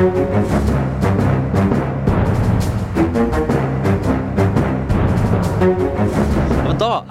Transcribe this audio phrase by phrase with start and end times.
[0.00, 0.06] Da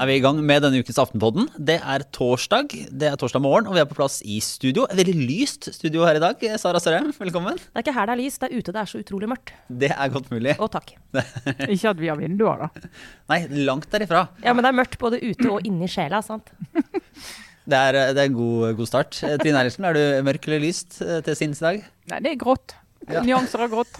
[0.02, 1.46] er vi i gang med denne ukens Aftenpodden.
[1.54, 4.88] Det er torsdag, det er torsdag morgen, og vi er på plass i studio.
[4.90, 6.42] Et veldig lyst studio her i dag.
[6.58, 7.60] Sara Sørheim, velkommen.
[7.62, 9.54] Det er ikke her det er lyst, det er ute det er så utrolig mørkt.
[9.70, 10.56] Det er godt mulig.
[10.58, 10.96] Og takk.
[11.70, 12.90] Ikke at vi har vinduer, da.
[13.30, 14.26] Nei, langt derifra.
[14.42, 16.50] Ja, men det er mørkt både ute og inni sjela, sant?
[17.70, 19.20] Det er, det er en god, god start.
[19.28, 21.84] Eh, Trine Eilertsen, er du mørk eller lyst eh, til sinns i dag?
[22.14, 22.74] Nei, det er grått.
[23.10, 23.22] Ja.
[23.28, 24.00] Nyanser av grått.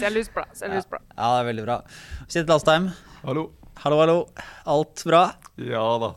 [0.00, 0.56] Ser lyst på det.
[0.58, 1.04] Ser lyst på det.
[1.14, 1.76] Ja, det er veldig bra.
[2.26, 2.88] Kjetil Alstheim,
[3.26, 3.44] Hallo.
[3.82, 4.16] hallo, hallo.
[4.74, 5.22] Alt bra?
[5.60, 6.10] Ja da.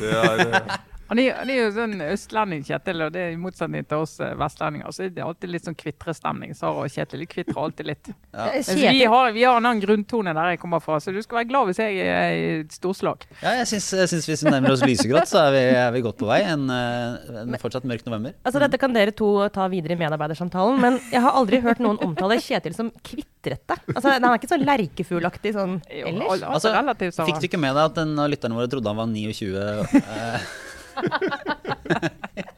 [0.00, 0.76] Det er eh,
[1.12, 4.14] Han er, han er jo sånn østlending, Kjetil, og det er i motsetning til oss
[4.24, 4.94] eh, vestlendinger.
[4.96, 6.54] Så er det alltid litt sånn kvitrestemning.
[6.56, 8.08] Sara og Kjetil de kvitrer alltid litt.
[8.32, 8.46] Ja.
[8.54, 11.42] Mens Vi har, vi har en annen grunntone der jeg kommer fra, så du skal
[11.42, 13.26] være glad hvis jeg er i storslag.
[13.42, 16.30] Ja, jeg syns, hvis vi nærmer oss lysegrått, så er vi, er vi godt på
[16.32, 16.40] vei.
[16.48, 18.32] En, eh, en fortsatt mørk november.
[18.40, 22.00] altså dette kan dere to ta videre i medarbeidersamtalen, men jeg har aldri hørt noen
[22.08, 23.76] omtale Kjetil som kvitrete.
[23.92, 26.40] Altså, han er ikke så lerkefuglaktig sånn ellers.
[26.40, 29.02] altså, Altså, relativt, Fikk du ikke med deg at en av lytterne våre trodde han
[29.04, 29.52] var 29?
[30.00, 30.52] eh,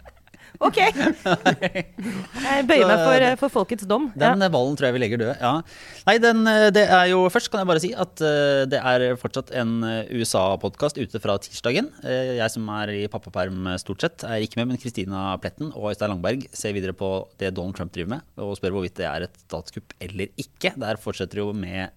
[0.65, 0.77] Ok!
[0.79, 4.07] Jeg bøyer meg for, for folkets dom.
[4.15, 4.31] Ja.
[4.39, 5.33] Den ballen tror jeg vi legger død.
[5.43, 5.51] Ja.
[6.07, 9.05] Nei, den, eh, det er jo Først kan jeg bare si at eh, det er
[9.21, 11.91] fortsatt en eh, USA-podkast ute fra tirsdagen.
[12.07, 15.73] Eh, Jeg som er i pappaperm eh, stort sett, er ikke med, men Kristina Pletten
[15.75, 17.11] og Øystein Langberg ser videre på
[17.43, 20.73] det Donald Trump driver med, og spør hvorvidt det er et statskupp eller ikke.
[20.81, 21.91] Der fortsetter jo med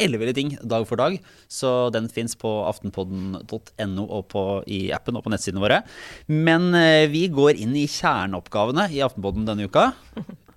[0.00, 1.18] elleville ting dag for dag.
[1.50, 5.82] Så den fins på aftenpodden.no og på, i appen og på nettsidene våre.
[6.28, 9.92] Men eh, vi går inn i kjerneoppgavene i Aftenpodden denne uka.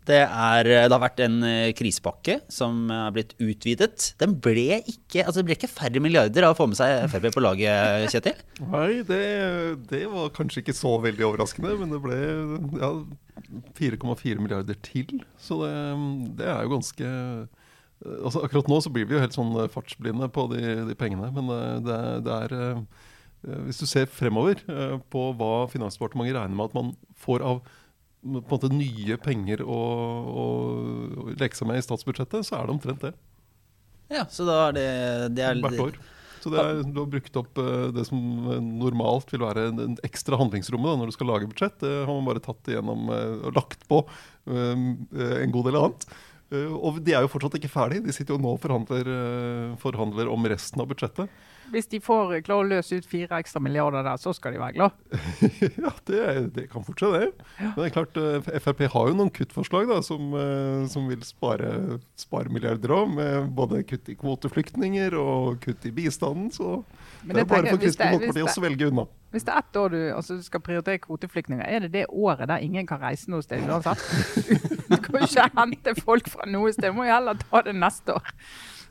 [0.08, 4.14] Det, er, det har vært en eh, krisepakke som er blitt utvidet.
[4.22, 7.28] Den ble ikke, altså det ble ikke færre milliarder av å få med seg Frp
[7.36, 8.40] på laget, Kjetil.
[8.72, 9.24] Nei, det,
[9.92, 12.22] det var kanskje ikke så veldig overraskende, men det ble
[12.80, 12.94] ja,
[13.76, 15.26] 4,4 milliarder til.
[15.44, 15.76] Så det,
[16.40, 17.12] det er jo ganske
[18.06, 21.32] altså Akkurat nå så blir vi jo helt sånn fartsblinde på de, de pengene.
[21.36, 23.08] Men eh, det, det er eh,
[23.67, 27.61] Hvis du ser fremover eh, på hva Finansdepartementet regner med at man får av
[28.27, 30.45] på en måte nye penger å, å,
[31.22, 33.11] å leke seg med i statsbudsjettet, så er det omtrent det.
[34.11, 34.88] Ja, så da er det,
[35.38, 35.99] det er, hvert år.
[36.48, 38.20] Så det er, du har brukt opp eh, det som
[38.80, 41.77] normalt vil være en, ekstra handlingsrommet da, når du skal lage budsjett.
[41.82, 44.04] Det har man bare tatt igjennom eh, og lagt på
[44.48, 44.86] eh,
[45.42, 46.08] en god del annet.
[46.54, 48.02] Eh, og de er jo fortsatt ikke ferdig.
[48.06, 51.30] De sitter jo nå og forhandler, eh, forhandler om resten av budsjettet.
[51.73, 54.78] Hvis de får klare å løse ut fire ekstra milliarder der, så skal de være
[54.78, 54.95] glad.
[55.83, 56.22] ja, det,
[56.55, 57.30] det kan fortsatt det.
[57.60, 61.23] Men det er klart, eh, Frp har jo noen kuttforslag da, som, eh, som vil
[61.28, 63.14] spare, spare milliarder òg.
[63.17, 66.52] Med både kutt i kvoteflyktninger og kutt i bistanden.
[66.54, 66.82] Så
[67.23, 69.08] Men det jeg er bare for Kristelig Folkeparti å velge unna.
[69.34, 72.48] Hvis det er ett år du altså, du skal prioritere kvoteflyktninger, er det det året
[72.48, 73.99] der ingen kan reise noe sted uansett?
[74.88, 78.16] Du kan jo ikke hente folk fra noe sted, må jo heller ta det neste
[78.16, 78.30] år.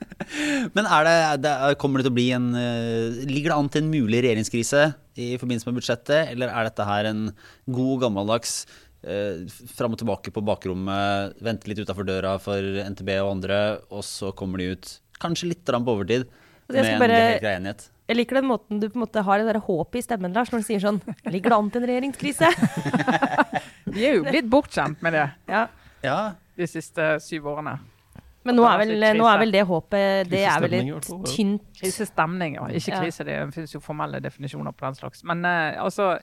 [0.76, 3.68] Men er det, det, er- kommer det til å bli en eh, Ligger det an
[3.72, 4.82] til en mulig regjeringskrise
[5.16, 7.22] i forbindelse med budsjettet, eller er dette her en
[7.72, 8.54] god, gammeldags
[9.06, 14.04] eh, fram og tilbake på bakrommet, vente litt utafor døra for NTB og andre, og
[14.04, 14.90] så kommer de ut
[15.22, 16.26] kanskje litt på overtid
[16.66, 17.86] Altså, med jeg en bare- helt grei enighet?
[18.06, 20.50] Jeg liker den måten du på en måte har det der håpet i stemmen, Lars,
[20.52, 22.50] når du sier sånn Ligger det an til en regjeringskrise?
[23.96, 25.64] Vi er jo blitt bortskjemt med det Ja.
[26.04, 26.18] Ja,
[26.58, 27.78] de siste syv årene.
[28.46, 30.98] Men nå er, vel, nå er vel det håpet Det er vel ja.
[31.26, 32.66] tynt Krisestemning, ja.
[32.78, 35.24] Ikke krise, det finnes jo formelle definisjoner på den slags.
[35.26, 36.14] Men uh, altså,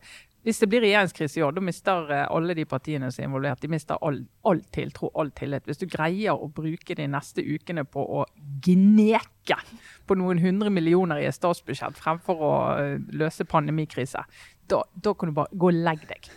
[0.43, 3.61] hvis det blir regjeringskrise i år, da mister eh, alle de partiene som er involvert,
[3.63, 5.63] de mister all, all tiltro, all tillit.
[5.69, 8.25] Hvis du greier å bruke de neste ukene på å
[8.65, 9.55] gneke
[10.03, 14.25] på noen hundre millioner i et statsbudsjett fremfor å eh, løse pandemikrise,
[14.67, 16.27] da, da kan du bare gå og legge deg.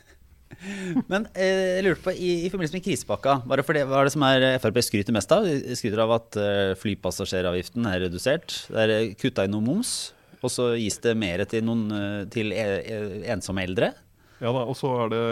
[1.11, 4.09] Men eh, jeg lurte på, i, i forbindelse med krisepakka, bare for det, hva er
[4.09, 5.47] det som er Frp skryter mest av?
[5.47, 8.61] De skryter av at eh, flypassasjeravgiften er redusert.
[8.71, 9.97] Det er eh, kutta i noe moms.
[10.45, 13.93] Og så gis det mer til, noen, eh, til ensomme eldre.
[14.43, 15.25] Ja da, og så er det,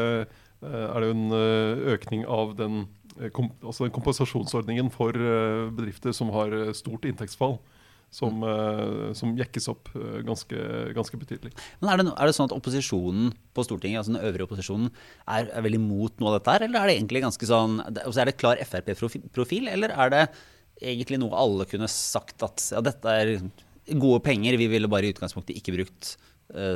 [0.65, 2.85] eh, er det en eh, økning av den,
[3.19, 3.31] eh,
[3.63, 7.59] altså den kompensasjonsordningen for eh, bedrifter som har eh, stort inntektsfall.
[8.15, 10.59] Som, eh, som jekkes opp eh, ganske,
[10.95, 11.51] ganske betydelig.
[11.81, 14.93] Men er det, er det sånn at opposisjonen på Stortinget, altså den øvrige opposisjonen,
[15.27, 16.67] er, er veldig imot noe av dette her?
[16.69, 20.23] Eller er det egentlig ganske sånn altså Er det klar Frp-profil, eller er det
[20.79, 23.35] egentlig noe alle kunne sagt at ja, dette er
[23.99, 26.15] gode penger, vi ville bare i utgangspunktet ikke brukt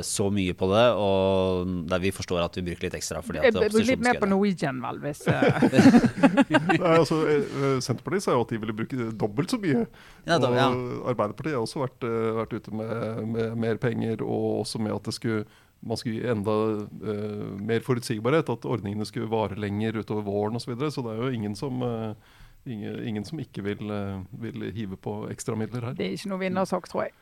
[0.03, 3.53] så mye på det, og der vi forstår at vi bruker litt ekstra fordi at
[3.53, 4.27] blir litt mer på.
[4.27, 9.53] Norwegian, vel, hvis eh, Nei, altså, eh, Senterpartiet sa jo at de ville bruke dobbelt
[9.53, 9.85] så mye.
[10.25, 10.67] Ja, da, ja.
[10.73, 14.95] Og Arbeiderpartiet har også vært, eh, vært ute med, med mer penger, og også med
[14.97, 15.45] at det skulle
[15.79, 20.65] man skulle gi enda uh, mer forutsigbarhet, at ordningene skulle vare lenger utover våren osv.
[20.65, 20.91] Så, videre.
[20.91, 22.33] så det er jo ingen som, uh,
[22.67, 25.95] ingen, ingen som ikke vil, uh, vil hive på ekstramidler her.
[25.95, 27.15] Det er ikke noe vinnersak, tror jeg.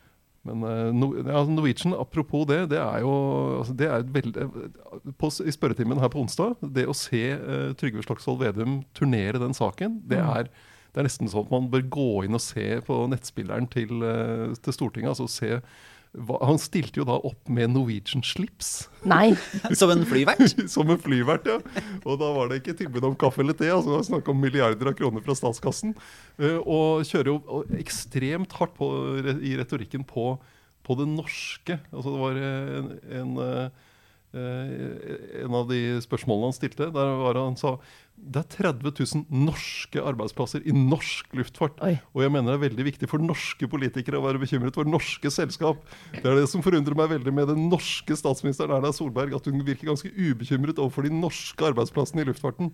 [0.48, 3.12] Men no, ja, Norwegian, apropos det, det er jo
[3.60, 4.48] altså, det er veldig,
[5.20, 9.54] på, I spørretimen her på onsdag, det å se uh, Trygve Slagsvold Vedum turnere den
[9.58, 10.32] saken, det Mm.
[10.40, 10.50] er,
[10.94, 14.56] det er nesten sånn at man bør gå inn og se på nettspilleren til, uh,
[14.56, 15.14] til Stortinget.
[15.14, 15.62] altså se
[16.16, 18.88] Han stilte jo da opp med Norwegian-slips.
[19.08, 19.36] Nei.
[19.80, 20.56] Som en flyvert.
[20.72, 21.58] Som en flyvert, ja.
[22.04, 23.70] Og da var det ikke tilbud om kaffe eller te.
[23.70, 25.94] altså Det var snakk om milliarder av kroner fra statskassen.
[26.40, 28.90] Eh, og kjører jo ekstremt hardt på,
[29.38, 30.32] i retorikken på,
[30.88, 31.80] på det norske.
[31.92, 32.90] Altså det var en,
[33.22, 33.38] en,
[34.34, 35.14] eh,
[35.44, 37.78] en av de spørsmålene han stilte, der var han sa
[38.18, 41.78] det er 30 000 norske arbeidsplasser i norsk luftfart.
[41.86, 41.94] Oi.
[42.18, 45.32] Og jeg mener det er veldig viktig for norske politikere å være bekymret for norske
[45.32, 45.84] selskap.
[46.16, 49.62] Det er det som forundrer meg veldig med den norske statsministeren Erna Solberg, at hun
[49.68, 52.74] virker ganske ubekymret overfor de norske arbeidsplassene i luftfarten.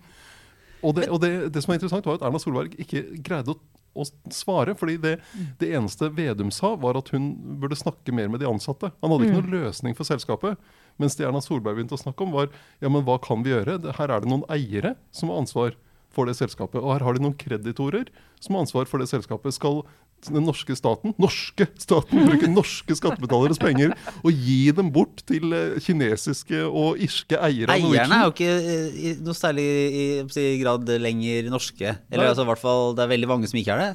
[0.84, 3.60] Og det, og det, det som er interessant, var at Erna Solberg ikke greide å,
[3.94, 4.76] å svare.
[4.78, 5.14] fordi det,
[5.60, 8.92] det eneste Vedum sa, var at hun burde snakke mer med de ansatte.
[9.02, 10.60] Han hadde ikke noen løsning for selskapet.
[11.02, 12.52] Mens det Erna Solberg begynte å snakke om, var
[12.82, 13.80] ja, men hva kan vi gjøre?
[13.98, 15.78] Her er det noen eiere som har ansvar
[16.14, 16.82] for det selskapet.
[16.82, 18.12] Og her har de noen kreditorer
[18.44, 19.56] som har ansvar for det selskapet.
[19.56, 19.82] Skal
[20.30, 25.80] den norske staten norske staten bruke norske skattebetaleres penger og gi dem bort til eh,
[25.84, 30.90] kinesiske og irske eiere Eierne er jo ikke eh, i noe særlig i, i grad
[31.02, 31.96] lenger norske.
[32.12, 32.32] Eller Nei.
[32.32, 33.94] altså, i hvert fall, det er veldig mange som ikke er det.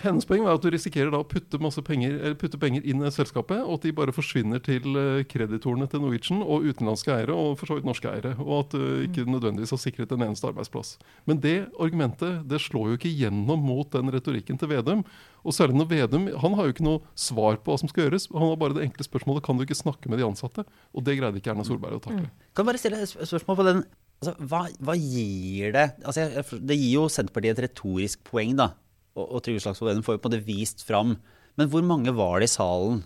[0.00, 3.10] Hennes poeng var at du risikerer da å putte penger, eller putte penger inn i
[3.12, 7.58] selskapet, og at de bare forsvinner til eh, kreditorene til Norwegian og utenlandske eiere, og
[7.60, 8.36] for så vidt norske eiere.
[8.40, 10.94] Og at du ikke nødvendigvis har sikret en eneste arbeidsplass.
[11.28, 15.04] Men det argumentet det slår jo ikke gjennom mot den retorikken til Vedum.
[15.44, 18.28] Og særlig når Vedum han har jo ikke noe svar på hva som skal gjøres.
[18.34, 20.66] Han har bare det enkle spørsmålet kan du ikke snakke med de ansatte.
[20.94, 22.28] Og det greide ikke Erna Solberg å takle.
[22.54, 23.82] Kan jeg bare stille et spørsmål på den
[24.20, 26.28] altså, hva, hva gir det altså,
[26.60, 28.72] Det gir jo Senterpartiet et retorisk poeng, da.
[29.16, 31.16] Og, og Trygve Slagsvold Vedum får jo på en måte vist fram.
[31.58, 33.02] Men hvor mange var det i salen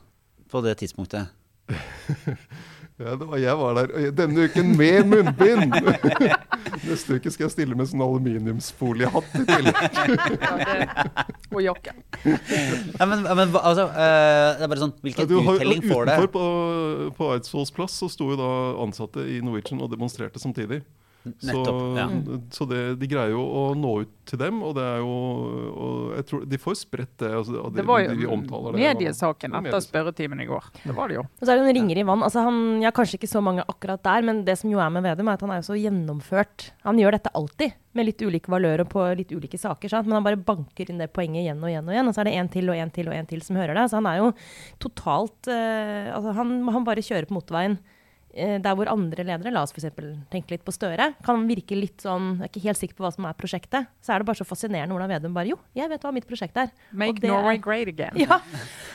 [0.53, 1.33] på det tidspunktet?
[2.95, 3.89] Ja, det var jeg var der.
[4.15, 5.73] Denne uken med munnbind!
[6.87, 10.45] Neste uke skal jeg stille med sånn aluminiumsfoliehatt i tillegg.
[11.57, 11.95] Og jakke.
[12.23, 16.15] Ja, men, men altså, eh, det er bare sånn, Hvilken ja, har- uttelling får det?
[16.21, 16.45] Utenfor på,
[17.19, 18.53] på Eidsvolls plass så sto jo da
[18.87, 20.85] ansatte i Norwegian og demonstrerte samtidig.
[21.25, 22.07] Nettopp, så ja.
[22.53, 25.13] så det, de greier jo å nå ut til dem, og det er jo
[25.75, 27.31] og jeg tror, De får spredt det.
[27.39, 28.83] Altså, de, Det var de, de jo omtaler det.
[28.83, 30.69] mediesaken etter spørretimen i går.
[30.83, 31.25] Det var det jo.
[31.25, 32.25] Og så er det noen ringer i vann.
[32.27, 35.07] Altså han, ja, kanskje ikke så mange akkurat der, men det som jo er med
[35.07, 36.69] Vedum, er at han er jo så gjennomført.
[36.85, 39.93] Han gjør dette alltid, med litt ulike valører på litt ulike saker.
[39.93, 40.09] Sant?
[40.11, 42.11] Men han bare banker inn det poenget igjen og igjen og igjen.
[42.11, 43.89] Og så er det en til og en til og en til som hører det.
[43.89, 44.31] Så han er jo
[44.83, 47.79] totalt uh, Altså han, han bare kjører på motorveien.
[48.37, 49.89] Eh, Der hvor andre ledere, la oss f.eks.
[50.31, 53.13] tenke litt på Støre, kan virke litt sånn Jeg er ikke helt sikker på hva
[53.15, 53.89] som er prosjektet.
[54.05, 56.59] Så er det bare så fascinerende hvordan Vedum bare Jo, jeg vet hva mitt prosjekt
[56.61, 56.73] er.
[56.93, 58.17] Make Norway great again.
[58.21, 58.41] ja,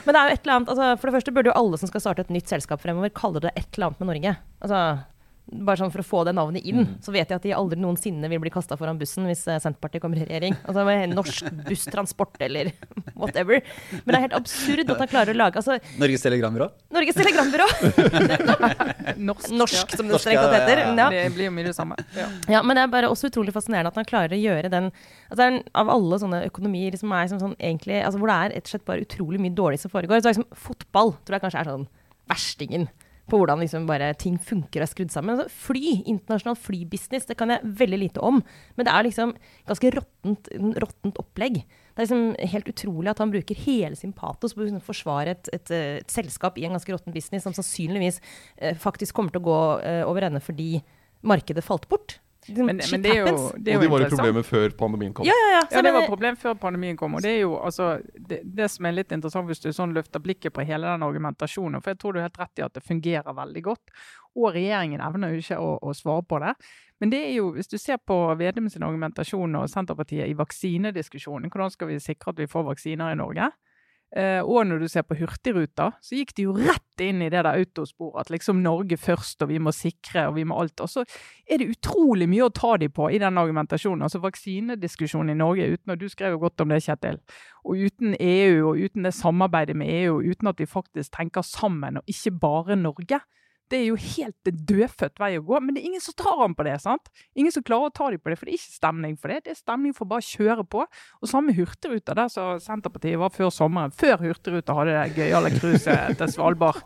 [0.05, 1.91] men det er jo et eller annet altså, For det første burde jo alle som
[1.91, 4.35] skal starte et nytt selskap fremover, kalle det et eller annet med Norge.
[4.63, 4.81] Altså,
[5.51, 6.85] bare sånn for å få det navnet inn.
[7.03, 10.03] Så vet jeg at de aldri noensinne vil bli kasta foran bussen hvis eh, Senterpartiet
[10.03, 10.55] kommer i regjering.
[10.63, 12.71] Altså med Norsk busstransport eller
[13.15, 13.63] whatever.
[14.03, 16.69] Men det er helt absurd at han klarer å lage altså, Norges Telegrambyrå?
[16.95, 17.67] Norges Telegrambyrå!
[19.29, 19.49] Norsk.
[19.59, 20.83] Norsk, som det strengt tatt ja, ja, heter.
[20.85, 20.93] ja.
[20.99, 21.09] Ja.
[21.15, 21.97] Det blir jo mye det samme.
[22.17, 22.29] Ja.
[22.51, 24.91] Ja, men det er bare også utrolig fascinerende at han klarer å gjøre den
[25.29, 28.55] altså en, Av alle sånne økonomier som er som sånn egentlig, altså hvor det er
[28.55, 31.45] rett og slett bare utrolig mye dårlig som foregår, så er liksom fotball tror jeg
[31.45, 31.87] kanskje er sånn
[32.29, 32.89] verstingen
[33.29, 35.35] på hvordan liksom bare ting funker og er skrudd sammen.
[35.35, 38.41] Altså, fly, internasjonal flybusiness, det kan jeg veldig lite om.
[38.77, 39.33] Men det er liksom
[39.69, 40.51] ganske råttent,
[40.83, 41.61] råttent opplegg.
[41.63, 45.35] Det er liksom helt utrolig at han bruker hele sin patos på å liksom forsvare
[45.35, 48.21] et, et, eh, et selskap i en ganske råtten business som sannsynligvis
[48.57, 50.77] eh, faktisk kommer til å gå eh, over ende fordi
[51.27, 52.19] markedet falt bort.
[52.57, 54.19] Men, men det er jo, det er Og jo de var interessant.
[54.19, 55.25] problemet før pandemien kom.
[55.27, 55.61] Ja, ja, ja.
[55.71, 57.15] Ja, det var problemet før pandemien kom.
[57.15, 60.23] og Det er jo altså, det, det som er litt interessant hvis du sånn løfter
[60.23, 62.83] blikket på hele den argumentasjonen, for jeg tror du har helt rett i at det
[62.85, 63.93] fungerer veldig godt,
[64.39, 66.53] og regjeringen evner jo ikke å, å svare på det.
[66.99, 71.49] Men det er jo, hvis du ser på Vedum sin argumentasjon og Senterpartiet i vaksinediskusjonen,
[71.49, 73.49] hvordan skal vi sikre at vi får vaksiner i Norge?
[74.17, 77.43] Eh, og når du ser på Hurtigruta, så gikk de jo rett inn i det
[77.43, 78.23] der autosporet.
[78.23, 80.81] At liksom Norge først, og vi må sikre, og vi må alt.
[80.81, 81.03] Og så
[81.45, 84.07] er det utrolig mye å ta de på i den argumentasjonen.
[84.07, 87.21] Altså vaksinediskusjonen i Norge, uten at du skrev jo godt om det, Kjetil.
[87.69, 91.45] Og uten EU, og uten det samarbeidet med EU, og uten at vi faktisk tenker
[91.45, 93.21] sammen, og ikke bare Norge.
[93.69, 96.39] Det er jo helt en dødfødt vei å gå, men det er ingen som tar
[96.41, 96.75] ham på det.
[96.81, 97.11] sant?
[97.37, 99.43] Ingen som klarer å ta dem på det, for det er ikke stemning for det.
[99.45, 100.85] Det er stemning for bare å kjøre på.
[101.21, 106.17] Og samme Hurtigruta, der som Senterpartiet var før sommeren, før Hurtigruta hadde det gøyale cruiset
[106.17, 106.81] til Svalbard.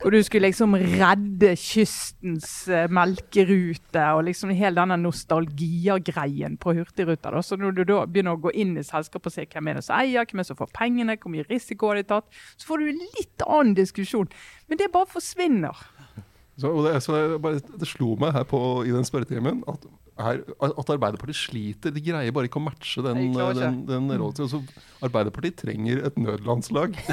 [0.00, 7.34] Og du skulle liksom redde kystens uh, melkerute og liksom hele denne nostalgia-greien på Hurtigruta.
[7.34, 7.42] Da.
[7.44, 9.84] Så når du da begynner å gå inn i selskapet og se hvem er det
[9.84, 12.70] som eier, hvem er det som får pengene, hvor mye risiko har de tatt, så
[12.70, 14.32] får du en litt annen diskusjon.
[14.72, 15.84] Men det bare forsvinner.
[16.60, 19.84] Så, det, så det, bare, det, slo meg her på, i den spørretimen at,
[20.20, 21.92] her, at Arbeiderpartiet sliter.
[21.92, 24.48] De greier bare ikke å matche den, den, den rollen.
[24.48, 24.64] Altså,
[25.04, 26.96] Arbeiderpartiet trenger et nødlandslag.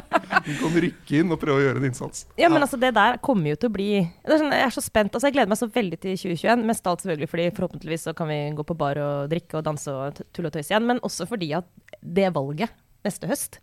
[0.46, 2.24] De kan rykke inn og prøve å gjøre en innsats.
[2.40, 4.84] Ja, men altså, det der kommer jo til å bli er sånn, Jeg er så
[4.84, 5.14] spent.
[5.14, 6.64] altså Jeg gleder meg så veldig til 2021.
[6.70, 9.92] Mest alt selvfølgelig fordi forhåpentligvis så kan vi gå på bar og drikke og danse
[9.92, 10.88] og tulle og tøyse igjen.
[10.88, 11.68] Men også fordi at
[12.00, 12.72] det valget
[13.06, 13.60] neste høst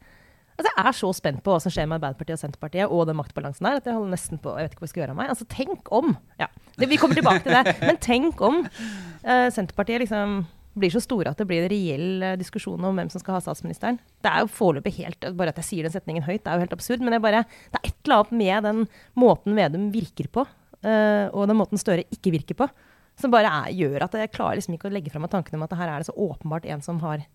[0.57, 3.17] Altså, jeg er så spent på hva som skjer med Arbeiderpartiet og Senterpartiet og den
[3.19, 5.19] maktbalansen der, at jeg holder nesten på Jeg vet ikke hva jeg skal gjøre av
[5.19, 5.29] meg.
[5.33, 6.47] Altså, tenk om ja,
[6.81, 7.75] Vi kommer tilbake til det.
[7.83, 10.39] Men tenk om uh, Senterpartiet liksom
[10.79, 13.43] blir så store at det blir en reell uh, diskusjon om hvem som skal ha
[13.43, 13.99] statsministeren.
[14.23, 16.65] Det er jo foreløpig helt Bare at jeg sier den setningen høyt, det er jo
[16.65, 17.03] helt absurd.
[17.05, 18.83] Men bare, det er et eller annet med den
[19.17, 22.69] måten Vedum virker på, uh, og den måten Støre ikke virker på,
[23.17, 25.65] som bare er, gjør at jeg klarer liksom ikke å legge fra meg tankene om
[25.65, 27.25] at her er det så åpenbart en som har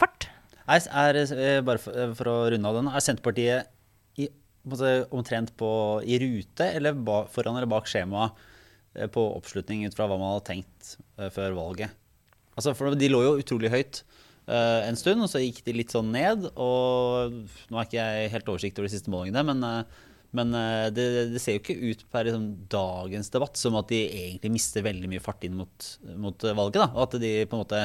[0.00, 0.30] fart.
[0.68, 3.70] Er, er, eh, bare for, eh, for, å runde av den, er Senterpartiet
[4.20, 4.28] i,
[5.16, 5.70] omtrent på,
[6.04, 8.36] i rute eller ba, foran eller bak skjemaet
[8.96, 10.94] eh, på oppslutning ut fra hva man hadde tenkt
[11.34, 11.96] før valget?
[12.58, 14.02] Altså, for De lå jo utrolig høyt
[14.50, 16.48] uh, en stund, og så gikk de litt sånn ned.
[16.58, 17.38] og
[17.70, 21.04] Nå er ikke jeg helt oversikt over de siste målingene, men uh, men uh, det,
[21.32, 25.08] det, ser jo ikke ut per liksom, dagens debatt som at de egentlig mister veldig
[25.08, 25.88] mye fart inn mot,
[26.20, 26.82] mot uh, valget.
[26.82, 26.88] Da.
[27.04, 27.80] At de på en måte,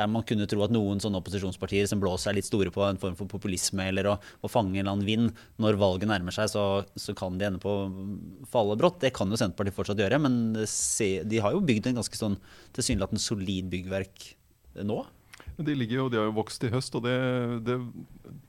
[0.00, 3.18] Man kunne tro at noen sånne opposisjonspartier som blåser er litt store på en form
[3.18, 6.64] for populisme eller å, å fange en eller annen vind når valget nærmer seg, så,
[6.96, 7.90] så, kan de ende på å
[8.48, 9.02] falle brått.
[9.04, 12.40] Det kan jo Senterpartiet fortsatt gjøre, men se, de har jo bygd en ganske sånn
[12.72, 14.32] tilsynelatende solid byggverk
[14.80, 15.02] nå.
[15.66, 17.14] De ligger jo, de har jo vokst i høst, og det,
[17.66, 17.78] det,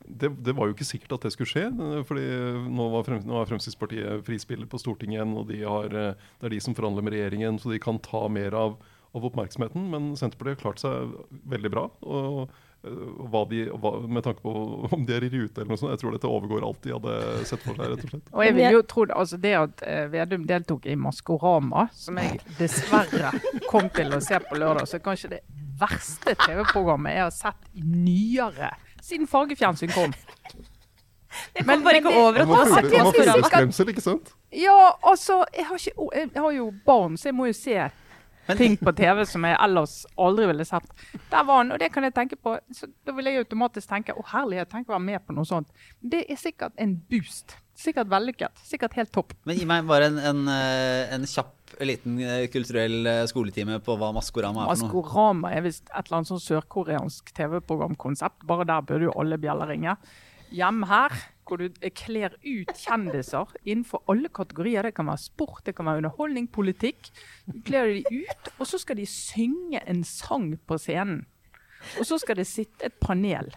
[0.08, 1.68] det, det, var jo ikke sikkert at det skulle skje.
[2.10, 2.26] fordi
[2.74, 6.62] Nå, frem, nå er Fremskrittspartiet frispiller på Stortinget igjen, og de har, det er de
[6.64, 8.78] som forhandler med regjeringen, så de kan ta mer av,
[9.14, 9.90] av oppmerksomheten.
[9.94, 11.18] Men Senterpartiet har klart seg
[11.56, 11.90] veldig bra.
[12.04, 12.54] og
[12.84, 14.52] hva de, hva, med tanke på
[14.92, 15.94] om de er i rute eller noe sånt.
[15.94, 17.16] Jeg tror dette overgår alt de hadde
[17.48, 17.94] sett for seg.
[17.94, 18.32] rett og slett.
[18.34, 22.42] Og jeg vil jo tro det, altså det at Vedum deltok i Maskorama, som jeg
[22.60, 23.32] dessverre
[23.72, 25.42] kom til å se på lørdag, så kanskje det
[25.84, 28.72] verste TV-programmet jeg har sett i nyere
[29.04, 30.14] siden fargefjernsyn kom.
[31.54, 33.50] Det kom bare ikke over at du har sett Maskorama.
[33.50, 34.32] Skremsel, ikke sant?
[34.54, 37.78] Ja, altså jeg har, ikke, jeg har jo barn, så jeg må jo se
[38.60, 40.86] ting på TV som jeg ellers aldri ville sett.
[41.32, 42.58] Der var han, og det kan jeg tenke på.
[42.76, 45.72] Så da vil jeg automatisk tenke å herlighet, tenk å være med på noe sånt.
[46.00, 47.58] Det er sikkert en boost.
[47.80, 48.60] Sikkert vellykket.
[48.68, 49.34] Sikkert helt topp.
[49.48, 53.96] Men gi meg bare en, en, eh, en kjapp liten eh, kulturell eh, skoletime på
[54.00, 55.02] hva Maskorama er for noe.
[55.02, 58.46] Maskorama er visst et eller annet sånn sørkoreansk TV-programkonsept.
[58.50, 59.96] Bare der burde jo alle bjeller ringe.
[60.54, 61.16] Hjemme her,
[61.50, 64.86] hvor du kler ut kjendiser innenfor alle kategorier.
[64.86, 67.10] Det kan være sport, det kan være underholdning, politikk.
[67.50, 71.26] Du kler de ut, og så skal de synge en sang på scenen.
[72.00, 73.50] Og så skal det sitte et panel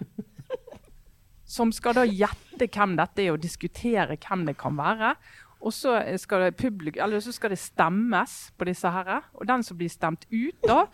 [1.46, 5.14] som skal da gjette hvem dette er, og diskutere hvem det kan være.
[5.60, 9.22] Og så skal, det publik, så skal det stemmes på disse her.
[9.34, 10.84] Og den som blir stemt ut, da,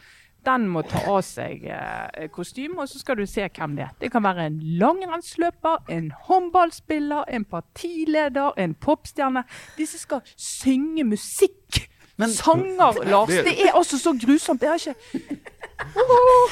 [0.46, 3.92] den må ta av seg eh, kostyme, og så skal du se hvem det er.
[4.00, 9.44] Det kan være en langrennsløper, en håndballspiller, en partileder, en popstjerne.
[9.78, 11.84] Disse skal synge musikk.
[12.20, 13.30] Men, Sanger, Lars.
[13.30, 14.60] Det, det er altså så grusomt.
[14.60, 15.38] Det er ikke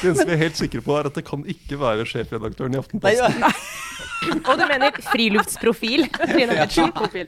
[0.01, 2.79] det eneste vi er helt sikre på, er at det kan ikke være sjefredaktøren i
[2.81, 3.39] Aftenposten.
[3.39, 3.51] Nei,
[4.21, 6.05] Og du mener friluftsprofil?
[6.75, 7.25] Turprofil.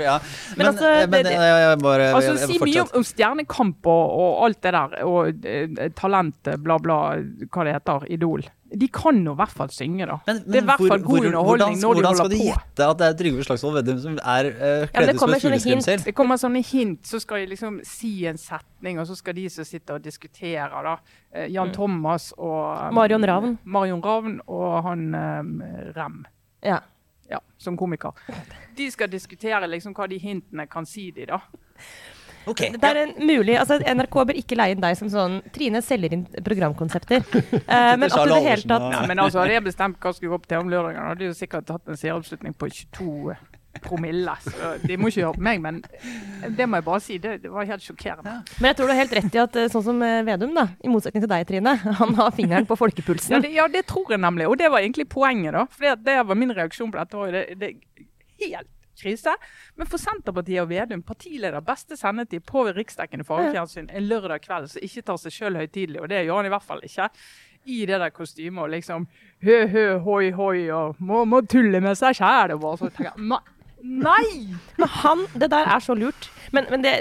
[0.00, 0.18] Ja.
[0.20, 4.32] Men, men, altså, men det, jeg bare, altså, Si mye om, om Stjernekamp og, og,
[4.48, 7.00] alt det der, og eh, talent, bla, bla,
[7.48, 8.44] hva det heter, Idol.
[8.70, 10.16] De kan jo i hvert fall synge, da.
[10.26, 12.00] Men, men, det er i hvert fall god underholdning når de holder på.
[12.00, 15.22] Hvordan skal de gjette at det er Trygve Slagsvold Vedum som er uh, kledd ut
[15.22, 16.04] som et fugleskremsel?
[16.06, 19.48] Det kommer sånne hint, så skal de liksom si en setning, og så skal de
[19.50, 20.94] som sitter og diskuterer, da.
[21.34, 21.74] Uh, Jan mm.
[21.74, 23.58] Thomas og um, Marion Ravn.
[23.64, 25.52] Marion Ravn og han um,
[25.96, 26.22] Rem.
[26.62, 26.78] Ja.
[27.30, 27.42] ja.
[27.58, 28.14] Som komiker.
[28.78, 31.42] De skal diskutere liksom hva de hintene kan si de, da.
[32.48, 35.82] Okay, det er en mulig, altså NRK bør ikke leie inn deg som sånn Trine
[35.84, 37.24] selger inn programkonsepter.
[37.36, 40.32] uh, men at du det hele tatt ja, Men altså, Hadde jeg bestemt hva skulle
[40.32, 43.36] gå på TV om lørdagen, hadde jo sikkert hatt en seeroppslutning på 22
[43.78, 44.32] promille.
[44.42, 45.78] Så de må ikke høre på meg, men
[46.56, 47.18] det må jeg bare si.
[47.22, 48.32] Det, det var helt sjokkerende.
[48.32, 48.56] Ja.
[48.58, 50.66] Men jeg tror du har helt rett i at eh, sånn som eh, Vedum, da,
[50.82, 53.36] i motsetning til deg, Trine, han har fingeren på folkepulsen.
[53.36, 54.48] Ja det, ja, det tror jeg nemlig.
[54.50, 55.64] Og det var egentlig poenget, da.
[55.70, 57.30] For det, det var min reaksjon på dette.
[57.36, 57.72] Det, det
[58.40, 58.70] helt
[59.00, 59.34] krise.
[59.80, 64.84] Men for Senterpartiet og Vedum, partileder, beste sendetid på riksdekkende fargefjernsyn en lørdag kveld som
[64.86, 67.08] ikke tar seg sjøl høytidelig, og det gjør han i hvert fall ikke,
[67.68, 69.06] i det der kostymet og liksom
[69.44, 72.54] hø, hø, hoi, hoi, og må, må tulle med seg sjæl.
[72.56, 73.42] Og bare så tenker jeg nei!
[73.80, 74.56] Nei!
[74.76, 76.28] Men han, det der er så lurt.
[76.52, 76.92] Men, men det,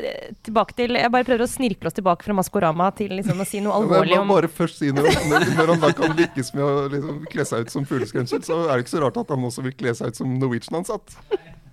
[0.46, 3.60] tilbake til Jeg bare prøver å snirkle oss tilbake fra Maskorama til liksom å si
[3.63, 5.12] noe alvorlig om bare først si noe.
[5.32, 8.62] Når, når han da kan lykkes med å liksom kle seg ut som fugleskremsel, så
[8.68, 11.18] er det ikke så rart at han også vil kle seg ut som Norwegian-ansatt.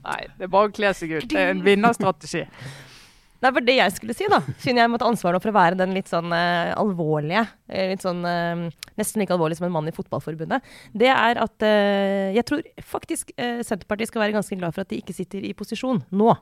[0.06, 1.30] Nei, det er bare å kle seg ut.
[1.30, 2.44] Det er en vinnerstrategi.
[3.42, 5.92] Nei, for det jeg skulle si, da, siden jeg måtte ansvaret for å være den
[5.92, 8.62] litt sånn uh, alvorlige, eh, litt sånn uh,
[8.96, 10.64] nesten like alvorlig som en mann i Fotballforbundet,
[10.96, 15.02] det er at uh, jeg tror faktisk Senterpartiet skal være ganske glad for at de
[15.02, 16.32] ikke sitter i posisjon nå.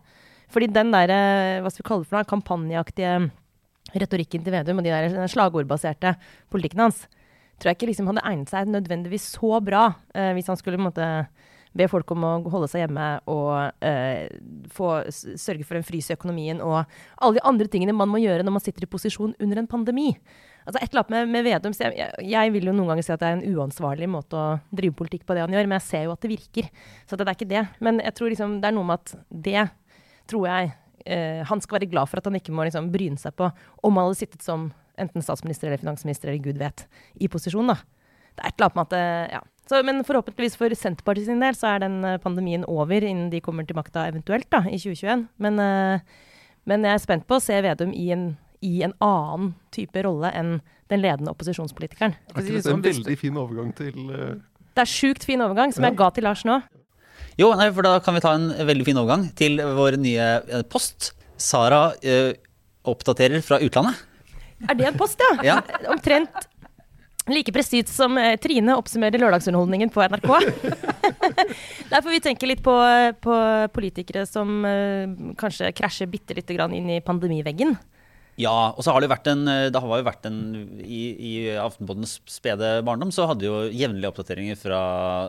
[0.53, 3.15] Fordi den der, eh, hva skal vi kalle det for noe, kampanjeaktige
[3.95, 6.15] retorikken til Vedum og de der slagordbaserte
[6.51, 7.07] politikken hans,
[7.59, 10.85] tror jeg ikke liksom hadde egnet seg nødvendigvis så bra eh, hvis han skulle på
[10.85, 11.09] en måte
[11.75, 14.31] be folk om å holde seg hjemme og eh,
[14.73, 18.47] få, sørge for en frys i økonomien og alle de andre tingene man må gjøre
[18.47, 20.13] når man sitter i posisjon under en pandemi.
[20.65, 23.13] Altså et eller annet med, med Vedum, jeg, jeg, jeg vil jo noen ganger si
[23.13, 25.89] at det er en uansvarlig måte å drive politikk på det han gjør, men jeg
[25.91, 26.71] ser jo at det virker.
[27.11, 27.67] Så det er ikke det.
[27.85, 29.13] Men jeg tror liksom det er noe med at
[29.45, 29.67] det
[30.31, 30.71] tror jeg
[31.05, 34.01] eh, han skal være glad for at han ikke må liksom bryne seg på om
[34.01, 36.87] han hadde sittet som enten statsminister eller finansminister eller gud vet,
[37.21, 37.69] i posisjon.
[37.69, 37.77] da.
[38.35, 39.05] Det er et eller annet med at det,
[39.35, 39.43] ja.
[39.69, 43.41] Så, men forhåpentligvis for Senterpartiet sin del så er den eh, pandemien over innen de
[43.45, 45.27] kommer til makta eventuelt da, i 2021.
[45.41, 46.25] Men, eh,
[46.69, 48.29] men jeg er spent på å se Vedum i en,
[48.61, 50.59] i en annen type rolle enn
[50.93, 52.17] den ledende opposisjonspolitikeren.
[52.35, 54.35] Er ikke dette en veldig fin overgang til uh...
[54.75, 56.59] Det er sjukt fin overgang, som jeg ga til Lars nå.
[57.41, 60.27] Jo, nei, for da kan vi ta en veldig fin overgang til vår nye
[60.71, 61.15] post.
[61.41, 62.35] Sara uh,
[62.91, 64.03] oppdaterer fra utlandet.
[64.69, 65.33] Er det en post, ja?
[65.45, 65.57] Ja.
[65.91, 66.47] Omtrent
[67.33, 70.29] like presist som eh, Trine oppsummerer lørdagsunderholdningen på NRK.
[71.91, 72.75] Der får vi tenke litt på,
[73.25, 73.39] på
[73.73, 77.77] politikere som uh, kanskje krasjer bitte lite grann inn i pandemiveggen.
[78.41, 80.39] Ja, og så har det vært en Det har jo vært en
[80.83, 84.81] I, i Aftenpoddens spede barndom så hadde jo jevnlige oppdateringer fra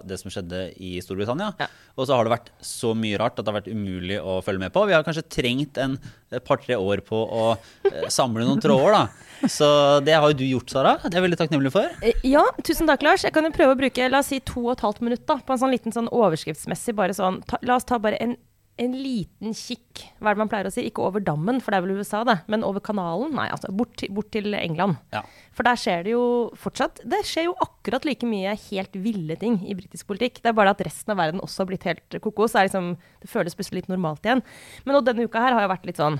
[0.07, 1.51] det som skjedde i Storbritannia.
[1.61, 1.67] Ja.
[1.95, 4.65] Og så har det vært så mye rart at det har vært umulig å følge
[4.65, 4.87] med på.
[4.89, 5.99] Vi har kanskje trengt en
[6.35, 7.43] et par-tre år på å
[7.87, 9.47] eh, samle noen tråder, da.
[9.51, 9.67] Så
[10.03, 10.95] det har jo du gjort, Sara.
[11.03, 11.93] Det er jeg veldig takknemlig for.
[12.03, 13.23] Eh, Ja, tusen takk, Lars.
[13.23, 15.37] Jeg kan jo prøve å bruke la oss si to og et halvt minutt da,
[15.45, 18.35] på en sånn liten sånn overskriftsmessig bare sånn ta, La oss ta bare en,
[18.81, 20.83] en liten kikk, hva er det man pleier å si?
[20.83, 23.31] Ikke over dammen, for det er vel USA, det, men over kanalen?
[23.37, 24.97] Nei, altså bort, bort til England.
[25.15, 25.21] Ja.
[25.55, 26.25] For der skjer det jo
[26.59, 30.41] fortsatt Det skjer jo akkurat like mye helt ville ting i britisk politikk.
[30.43, 32.51] Det er bare at resten av verden også har blitt helt kokos.
[32.51, 32.89] Det, er liksom,
[33.23, 34.43] det føles plutselig litt normalt igjen.
[34.83, 36.19] Men nå, denne uka her har jo vært litt sånn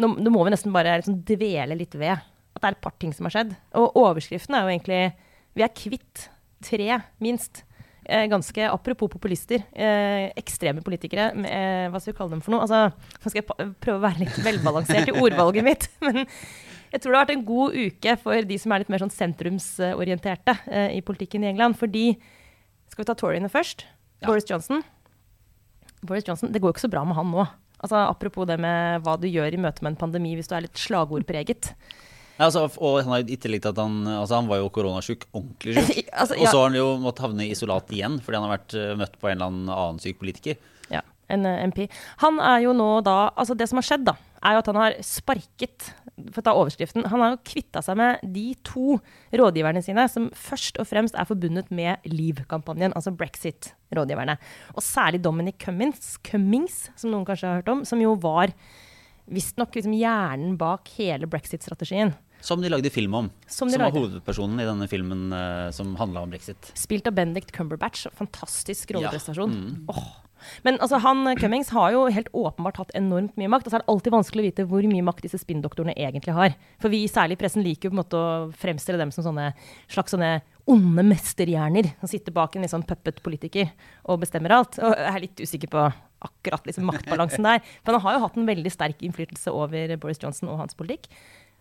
[0.00, 2.92] Nå, nå må vi nesten bare liksom dvele litt ved at det er et par
[3.02, 3.56] ting som har skjedd.
[3.80, 5.00] Og overskriften er jo egentlig
[5.58, 6.28] Vi er kvitt
[6.62, 7.64] tre, minst.
[8.04, 9.62] Eh, ganske apropos populister.
[9.72, 11.30] Eh, ekstreme politikere.
[11.46, 12.64] Eh, hva skal vi kalle dem for noe?
[12.64, 15.88] Altså, nå skal jeg prøve å være litt velbalansert i ordvalget mitt.
[16.06, 19.04] Men jeg tror det har vært en god uke for de som er litt mer
[19.04, 21.78] sånn sentrumsorienterte eh, i politikken i England.
[21.80, 22.14] Fordi
[22.90, 23.84] Skal vi ta Toryene først?
[24.20, 24.26] Ja.
[24.26, 24.82] Boris Johnson.
[26.02, 27.44] Boris Johnson, Det går jo ikke så bra med han nå.
[27.80, 30.66] Altså, apropos det med hva du gjør i møte med en pandemi hvis du er
[30.66, 31.70] litt slagordpreget.
[32.40, 36.06] Ja, altså, og han at han, altså, han var jo koronasjuk, ordentlig sjuk.
[36.20, 38.76] Altså, Og så har han jo måttet havne i isolat igjen fordi han har vært
[38.80, 40.56] eh, møtt på en eller annen annen syk politiker.
[40.88, 41.82] Ja, en eh, MP.
[42.24, 44.78] Han er jo nå da Altså, det som har skjedd, da, er jo at han
[44.80, 47.04] har sparket For å ta overskriften.
[47.12, 48.96] Han har jo kvitta seg med de to
[49.36, 54.38] rådgiverne sine som først og fremst er forbundet med Leave-kampanjen, altså brexit-rådgiverne.
[54.72, 58.56] Og særlig Dominic Cummings, Cummings, som noen kanskje har hørt om, som jo var
[59.30, 62.16] visstnok liksom hjernen bak hele brexit-strategien.
[62.40, 63.30] Som de lagde film om.
[63.46, 66.72] Som Som, var hovedpersonen i denne filmen uh, som handla om brexit.
[66.78, 68.06] Spilt av Benedict Cumberbatch.
[68.16, 69.54] Fantastisk rolleprestasjon.
[69.54, 69.86] Ja, mm.
[69.92, 70.10] Oh.
[70.64, 73.66] Men altså, han eh, Cummings har jo helt åpenbart hatt enormt mye makt.
[73.66, 76.56] Og så er det alltid vanskelig å vite hvor mye makt disse spinndoktorene egentlig har.
[76.82, 79.50] For vi særlig i pressen liker jo på en måte å fremstille dem som sånne
[79.90, 80.38] slags sånne
[80.70, 83.72] onde mesterhjerner som sitter bak en litt sånn puppet-politiker
[84.12, 84.78] og bestemmer alt.
[84.78, 85.88] Og jeg er litt usikker på
[86.20, 87.62] akkurat liksom maktbalansen der.
[87.80, 91.08] For han har jo hatt en veldig sterk innflytelse over Boris Johnson og hans politikk.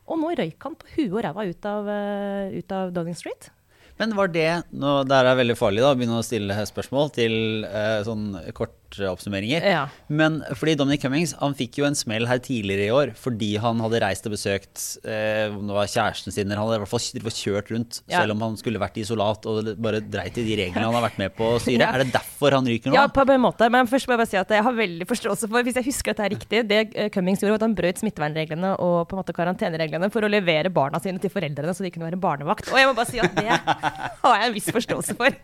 [0.10, 3.52] Og nå røyk han på huet og ræva ut av, eh, ut av Downing Street.
[4.00, 7.66] Men var det nå, Det er veldig farlig da, å begynne å stille spørsmål til
[7.68, 8.79] eh, sånn korte
[9.10, 9.62] oppsummeringer.
[9.66, 9.84] Ja.
[10.08, 13.80] Men fordi Dominic Cummings han fikk jo en smell her tidligere i år fordi han
[13.84, 16.94] hadde reist og besøkt eh, om det var kjæresten sin, eller han hadde i hvert
[16.96, 18.22] fall kjørt rundt Ja.
[18.24, 21.06] selv om han skulle vært i isolat og bare dreit i de reglene han har
[21.06, 21.80] vært med på å styre.
[21.90, 21.94] Ja.
[21.96, 22.96] Er det derfor han ryker nå?
[22.98, 23.70] Ja, på en måte.
[23.72, 26.12] Men først må jeg bare si at jeg har veldig forståelse for, hvis jeg husker
[26.12, 29.16] at det er riktig, det eh, Cummings gjorde, var at han brøt smittevernreglene og på
[29.16, 32.72] en måte karantenereglene for å levere barna sine til foreldrene så de kunne være barnevakt.
[32.74, 33.48] Og jeg må bare si at det
[34.26, 35.38] har jeg en viss forståelse for.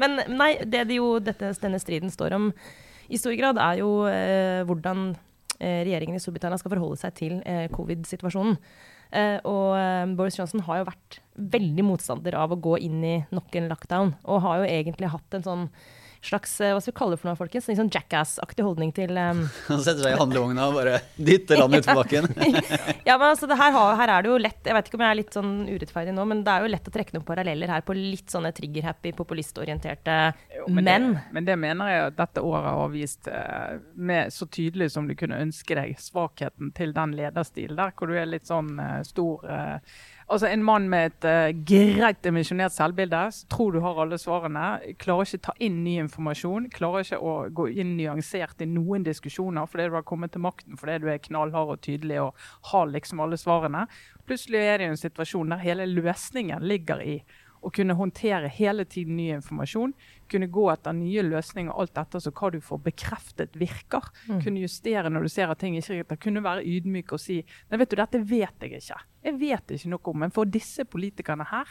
[0.00, 2.48] Men nei, det det jo dette, denne striden står om
[3.08, 5.10] i stor grad, er jo eh, hvordan
[5.58, 8.60] eh, regjeringen i Storbritannia skal forholde seg til eh, covid-situasjonen.
[9.48, 9.70] Og
[10.18, 11.16] Boris Johnson har jo vært
[11.54, 15.36] veldig motstander av å gå inn i nok en lockdown, og har jo egentlig hatt
[15.38, 15.62] en sånn
[16.24, 17.68] slags eh, hva skal vi kalle det for noe, folkens?
[17.70, 21.84] En sånn jackass-aktig holdning til um, Han setter seg i handlevogna og bare dytter landet
[21.84, 22.28] utfor bakken.
[23.08, 25.14] Ja, men altså, det her, her er det jo lett Jeg vet ikke om jeg
[25.14, 27.86] er litt sånn urettferdig nå, men det er jo lett å trekke noen paralleller her
[27.86, 30.16] på litt sånne trigger-happy, populistorienterte
[30.58, 31.10] Jo, menn.
[31.32, 35.14] men, det, mener jeg at dette året har vist uh, med så tydelig som du
[35.18, 39.44] kunne ønske deg, svakheten til den lederstilen der, hvor du er litt sånn uh, stor
[39.48, 39.98] eh,
[40.28, 44.66] Altså En mann med et uh, greit dimensjonert selvbilde, tror du har alle svarene,
[45.00, 49.64] klarer ikke ta inn ny informasjon, klarer ikke å gå inn nyansert i noen diskusjoner
[49.70, 53.24] fordi du har kommet til makten, fordi du er knallhard og tydelig og har liksom
[53.24, 53.86] alle svarene.
[54.28, 57.22] Plutselig er det en situasjon der hele løsningen ligger i
[57.64, 59.94] å kunne håndtere hele tiden ny informasjon,
[60.30, 64.04] kunne gå etter nye løsninger alt etter så hva du får bekreftet virker.
[64.44, 66.16] Kunne justere når du ser at ting ikke er.
[66.20, 69.00] Kunne være ydmyk og si nei, vet du, dette vet jeg ikke.
[69.24, 70.20] Jeg vet ikke noe om.
[70.26, 71.66] Men for disse politikerne her,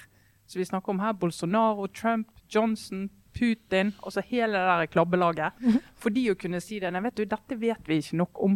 [0.48, 5.60] som vi snakker om her, Bolsonaro, Trump, Johnson, Putin, altså hele det der klabbelaget.
[6.02, 8.56] For de å kunne si det, nei, vet du, dette vet vi ikke nok om.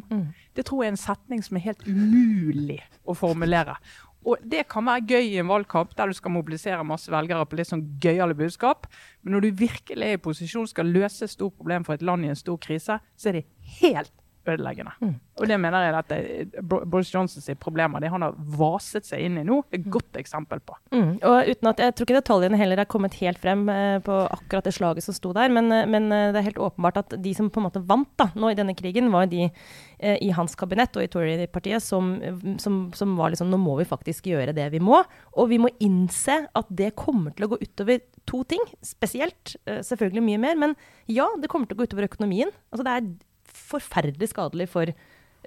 [0.56, 3.76] Det tror jeg er en setning som er helt umulig å formulere.
[4.22, 7.58] Og Det kan være gøy i en valgkamp der du skal mobilisere masse velgere på
[7.58, 8.86] litt sånn gøyale budskap.
[9.24, 12.26] Men når du virkelig er i posisjon skal løse et stort problem for et land
[12.26, 13.48] i en stor krise, så er det
[13.82, 14.14] helt
[14.48, 14.94] ødeleggende.
[15.42, 19.40] Og det mener jeg at det, Boris Johnsons problemer det han har vaset seg inn
[19.42, 20.76] i nå, er et godt eksempel på.
[20.94, 21.14] Mm.
[21.18, 24.68] Og uten at, Jeg tror ikke detaljene heller er kommet helt frem eh, på akkurat
[24.68, 27.34] det slaget som sto der, men, eh, men eh, det er helt åpenbart at de
[27.38, 30.56] som på en måte vant da, nå i denne krigen, var de eh, i hans
[30.60, 32.14] kabinett og i Tory-partiet som,
[32.62, 35.02] som, som var liksom Nå må vi faktisk gjøre det vi må.
[35.36, 38.00] Og vi må innse at det kommer til å gå utover
[38.30, 38.62] to ting.
[38.86, 40.76] Spesielt, eh, selvfølgelig mye mer, men
[41.12, 42.52] ja, det kommer til å gå utover økonomien.
[42.72, 43.12] Altså det er
[43.56, 44.92] forferdelig skadelig for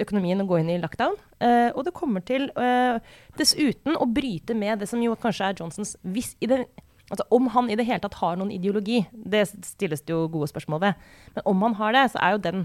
[0.01, 1.17] økonomien å gå inn i lockdown.
[1.39, 2.99] Uh, og det kommer til uh,
[3.39, 6.65] dessuten å bryte med det som jo kanskje er Johnsons hvis i det,
[7.11, 10.51] altså Om han i det hele tatt har noen ideologi, det stilles det jo gode
[10.51, 11.05] spørsmål ved.
[11.37, 12.65] Men om han har det, så er jo den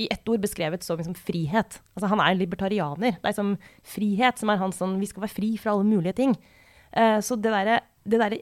[0.00, 1.80] i ett ord beskrevet som liksom frihet.
[1.94, 3.16] Altså Han er en libertarianer.
[3.18, 6.16] Det er liksom frihet som er hans sånn Vi skal være fri fra alle mulige
[6.20, 6.36] ting.
[6.92, 8.34] Uh, så det derre det der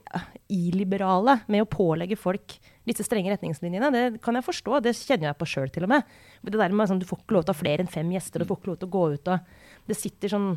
[0.48, 2.56] illiberale med å pålegge folk
[2.88, 4.78] disse strenge retningslinjene, det kan jeg forstå.
[4.82, 6.14] Det kjenner jeg på sjøl, til og med.
[6.42, 8.40] Det der med sånn, Du får ikke lov til å ha flere enn fem gjester,
[8.40, 9.28] du får ikke lov til å gå ut.
[9.28, 9.38] og
[9.86, 10.48] Det sitter sånn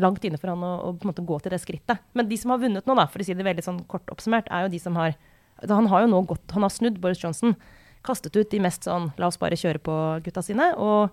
[0.00, 2.00] langt inne for han å, å på en måte gå til det skrittet.
[2.14, 4.48] Men de som har vunnet nå, da, for å si det veldig sånn kort oppsummert,
[4.50, 5.12] er jo de som har
[5.60, 7.54] altså, Han har jo nå gått, han har snudd Boris Johnson.
[8.02, 10.72] Kastet ut de mest sånn la oss bare kjøre på-gutta sine.
[10.80, 11.12] Og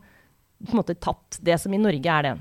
[0.63, 2.38] på en måte tatt det som i Norge er det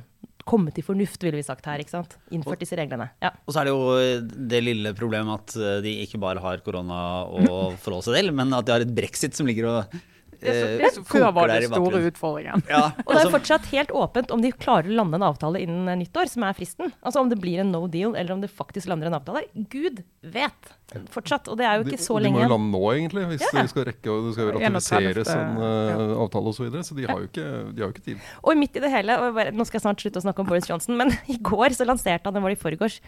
[0.49, 1.83] kommet til fornuft, ville vi sagt her.
[1.83, 2.17] ikke sant?
[2.35, 3.11] Innført disse reglene.
[3.23, 3.35] Ja.
[3.45, 7.01] Og så er det jo det lille problemet at eh, de ikke bare har korona
[7.29, 9.99] å forholde seg til, men at de har et brexit som ligger og
[10.40, 12.62] Det eh, det som før var den store utfordringen.
[12.70, 15.62] Ja, Og det er altså, fortsatt helt åpent om de klarer å lande en avtale
[15.64, 16.92] innen eh, nyttår, som er fristen.
[17.03, 19.46] Altså om det blir en no deal, eller om det faktisk lander en avtale.
[19.72, 20.74] Gud vet!
[21.12, 21.51] Fortsatt.
[21.53, 23.51] Og det er jo De, ikke så de må jo lande nå, egentlig, hvis Ja.
[23.59, 26.07] de skal rekke og det skal ratifiseres en uh, ja.
[26.24, 26.59] avtale osv.
[26.59, 28.31] Så, videre, så de har, jo ikke, de har jo ikke tid.
[28.42, 30.48] Og midt i det hele, og bare, nå skal jeg snart slutte å snakke om
[30.48, 32.98] Boris Johnson, men i går så lanserte han, det var i forgårs,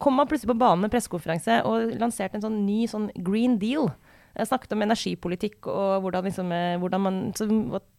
[0.00, 3.90] kom han plutselig på banen med pressekonferanse og lanserte en sånn ny sånn green deal.
[4.36, 7.16] Jeg snakket om energipolitikk og hvordan, liksom, eh, hvordan man,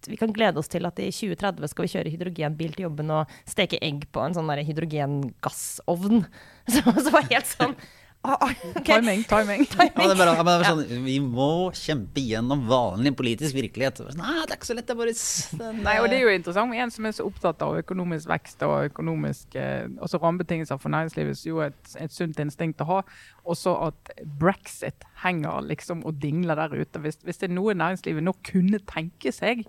[0.08, 3.34] vi kan glede oss til at i 2030 skal vi kjøre hydrogenbil til jobben og
[3.50, 6.26] steke egg på en sånn hydrogengassovn.
[6.72, 7.74] Så, så var helt sånn
[8.22, 8.86] ah, ah, ok.
[8.86, 9.66] Timing, timing.
[9.80, 14.02] ja, det er bare, det er bare sånn, vi må kjempe gjennom vanlig politisk virkelighet.
[14.20, 15.24] Nei, det er ikke så lett, det, Boris.
[15.58, 18.32] Den, Nei, og Det er jo interessant med en som er så opptatt av økonomisk
[18.32, 22.84] vekst og økonomisk, eh, altså rammebetingelser for næringslivet, som jo er et, et sunt instinkt
[22.86, 23.02] å ha.
[23.50, 27.02] Også at brexit henger liksom og dingler der ute.
[27.02, 29.66] Hvis, hvis det er noe næringslivet nå kunne tenke seg,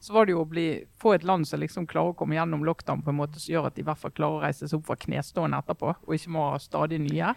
[0.00, 0.68] så var det jo å bli,
[1.00, 3.70] få et land som liksom klarer å komme gjennom lockdown på en måte som gjør
[3.70, 6.34] at de i hvert fall klarer å reise seg opp fra knestående etterpå, og ikke
[6.36, 7.34] må ha stadig nye.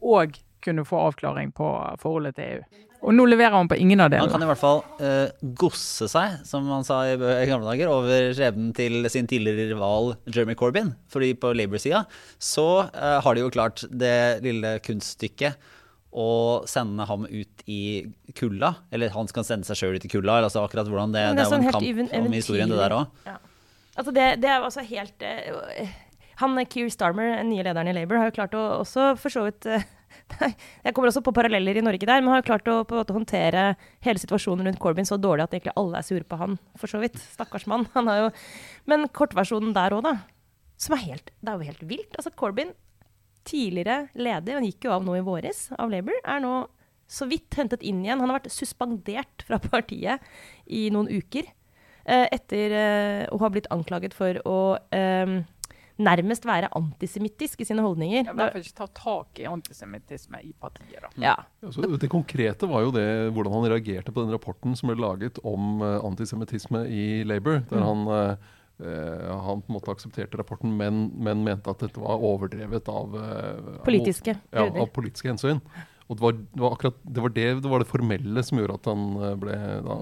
[0.00, 1.66] Og kunne få avklaring på
[2.00, 2.86] forholdet til EU.
[3.00, 4.28] Og nå leverer han på ingen av delene.
[4.28, 7.88] Han kan i hvert fall uh, gosse seg, som han sa i, i gamle dager,
[7.88, 10.92] over skjebnen til sin tidligere rival Jeremy Corbyn.
[11.12, 12.04] Fordi på Labour-sida
[12.36, 15.56] så uh, har de jo klart det lille kunststykket
[16.10, 17.80] å sende ham ut i
[18.34, 18.74] kulda.
[18.90, 20.40] Eller han skal sende seg sjøl ut i kulda.
[20.42, 22.96] Altså akkurat hvordan det, det, er jo sånn en kamp even- om historien, det der
[22.96, 23.22] òg.
[23.28, 23.38] Ja.
[24.00, 25.88] Altså det, det er altså helt uh,
[26.40, 29.34] Han eh, Keir Starmer, den nye lederen i Labour, har jo klart å også for
[29.34, 29.82] så vidt eh,
[30.86, 33.02] Jeg kommer også på paralleller i Norge der, men har jo klart å på en
[33.02, 33.64] måte håndtere
[34.06, 37.02] hele situasjonen rundt Corbyn så dårlig at egentlig alle er sure på han, for så
[37.02, 37.18] vidt.
[37.34, 37.86] Stakkars mann.
[37.96, 38.28] Han har jo
[38.90, 40.16] Men kortversjonen der òg, da.
[40.80, 42.14] Som er helt Det er jo helt vilt.
[42.16, 42.72] Altså Corbyn,
[43.48, 46.54] tidligere leder, han gikk jo av nå i våres, av Labour, er nå
[47.10, 48.20] så vidt hentet inn igjen.
[48.22, 50.22] Han har vært suspendert fra partiet
[50.66, 51.48] i noen uker.
[52.04, 54.60] eh, etter eh, å ha blitt anklaget for å
[54.94, 55.40] eh,
[56.00, 58.24] nærmest være antisemittisk i sine holdninger.
[58.24, 61.02] I hvert fall ikke ta tak i antisemittisme i partiet.
[61.02, 61.10] da.
[61.20, 61.34] Ja.
[61.64, 65.38] Altså, det konkrete var jo det, hvordan han reagerte på den rapporten som ble laget
[65.44, 67.60] om uh, antisemittisme i Labour.
[67.70, 72.00] Der han, uh, uh, han på en måte aksepterte rapporten, men, men mente at dette
[72.00, 75.60] var overdrevet av uh, Politiske ja, av politiske hensyn.
[76.10, 78.78] Og det var, det var akkurat det var det, det var det formelle som gjorde
[78.80, 79.98] at han uh, ble da,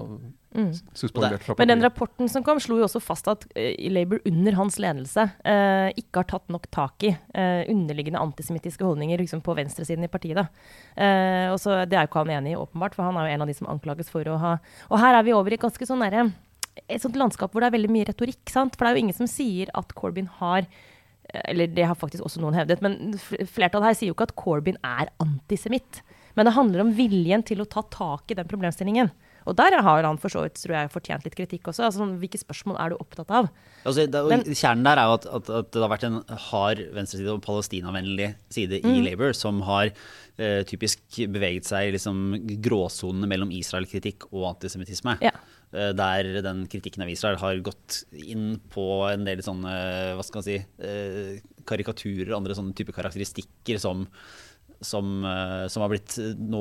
[0.49, 0.71] Mm.
[0.97, 4.55] suspendert fra Men den rapporten som kom, slo jo også fast at uh, Labour under
[4.57, 9.53] hans ledelse uh, ikke har tatt nok tak i uh, underliggende antisemittiske holdninger liksom på
[9.59, 10.39] venstresiden i partiet.
[10.39, 10.47] Da.
[10.97, 13.35] Eh, og så, det er jo ikke han enig i, åpenbart, for han er jo
[13.35, 14.57] en av de som anklages for å ha
[14.89, 16.29] Og her er vi over i ganske sånn derre
[16.87, 18.43] et sånt landskap hvor det er veldig mye retorikk.
[18.49, 18.75] sant?
[18.77, 22.23] For det er jo ingen som sier at Corbyn har eh, eller det har faktisk
[22.25, 26.01] også noen hevdet, men flertallet her sier jo ikke at Corbyn er antisemitt.
[26.37, 29.09] Men det handler om viljen til å ta tak i den problemstillingen.
[29.49, 31.85] Og der har han for så vidt tror jeg, fortjent litt kritikk også.
[31.87, 33.47] Altså, hvilke spørsmål er du opptatt av?
[33.87, 36.19] Altså, det, Men- kjernen der er jo at, at, at det har vært en
[36.51, 38.91] hard venstreside og palestinavennlig side Mm.
[38.93, 39.89] i Labour, som har
[40.37, 40.99] eh, typisk
[41.33, 42.19] beveget seg i liksom,
[42.61, 45.17] gråsonene mellom Israel-kritikk og antisemittisme.
[45.25, 45.31] Ja.
[45.69, 49.73] Eh, der den kritikken av Israel har gått inn på en del sånne
[50.17, 54.07] hva skal man si, eh, karikaturer og andre sånne type karakteristikker som
[54.81, 56.59] som, eh, som har blitt nå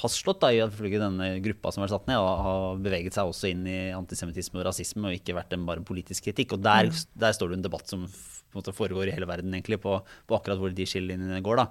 [0.00, 3.50] fastslått da, i ifølge denne gruppa som er satt ned, og har beveget seg også
[3.50, 6.54] inn i antisemittisme og rasisme, og ikke vært en bare politisk kritikk.
[6.56, 6.88] Og der,
[7.20, 9.98] der står det en debatt som på en måte foregår i hele verden, egentlig, på,
[10.00, 11.60] på akkurat hvor de skillelinjene går.
[11.60, 11.66] da.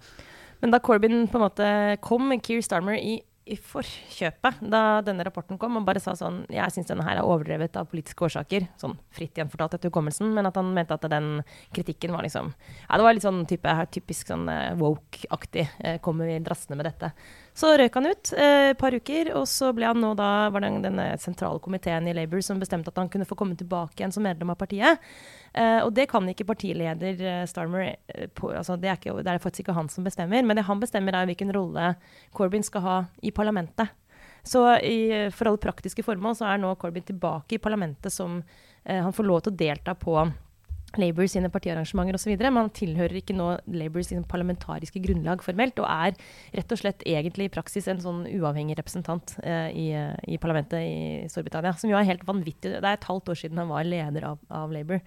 [0.61, 1.67] Men da Corbyn på en måte
[2.05, 3.17] kom med Keir Starmer i,
[3.49, 7.27] i forkjøpet da denne rapporten kom, og bare sa sånn Jeg syns denne her er
[7.27, 8.67] overdrevet av politiske årsaker.
[8.79, 11.41] Sånn fritt gjenfortalt etter hukommelsen, men at han mente at den
[11.75, 15.65] kritikken var liksom Ja, det var litt sånn type, typisk sånn eh, woke-aktig.
[15.79, 17.11] Eh, kommer vi drassende med dette.
[17.59, 20.63] Så røk han ut eh, et par uker, og så ble han nå da var
[20.63, 24.13] det denne sentrale komiteen i Labour som bestemte at han kunne få komme tilbake igjen
[24.15, 25.01] som medlem av partiet.
[25.51, 29.33] Eh, og det kan ikke partileder eh, Starmer eh, på, altså det, er ikke, det
[29.33, 31.93] er faktisk ikke han som bestemmer, men det han bestemmer er hvilken rolle
[32.37, 33.91] Corbyn skal ha i parlamentet.
[34.47, 39.01] Så i, for alle praktiske formål så er nå Corbyn tilbake i parlamentet som eh,
[39.03, 40.15] Han får lov til å delta på
[40.97, 42.33] Labour sine partiarrangementer osv.
[42.39, 46.17] Men han tilhører ikke nå Labours liksom, parlamentariske grunnlag formelt, og er
[46.57, 50.81] rett og slett egentlig i praksis en sånn uavhengig representant eh, i, eh, i parlamentet
[50.81, 51.75] i Storbritannia.
[51.77, 52.77] Som jo er helt vanvittig.
[52.79, 55.03] Det er et halvt år siden han var leder av, av Labour.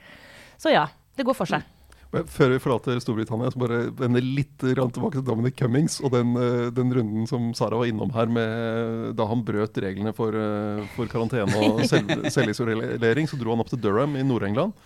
[0.61, 0.87] Så ja,
[1.19, 1.67] det går for seg.
[2.13, 6.69] Før vi forlater Storbritannia, så bare vende litt tilbake til Dominic Cummings og den, eh,
[6.69, 11.09] den runden som Sara var innom her med da han brøt reglene for, eh, for
[11.09, 13.29] karantene og selv, selvisolering.
[13.29, 14.77] Så dro han opp til Durham i Nord-England.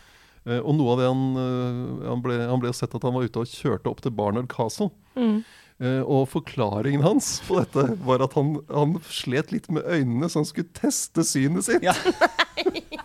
[0.46, 3.26] Eh, Og noe av det han, eh, han, ble, han ble sett at han var
[3.26, 4.92] ute og kjørte opp til Barnard Castle.
[5.16, 5.42] Mm.
[6.08, 10.48] og forklaringen hans på dette var at han, han slet litt med øynene, så han
[10.48, 11.84] skulle teste synet sitt.
[11.84, 11.92] Ja.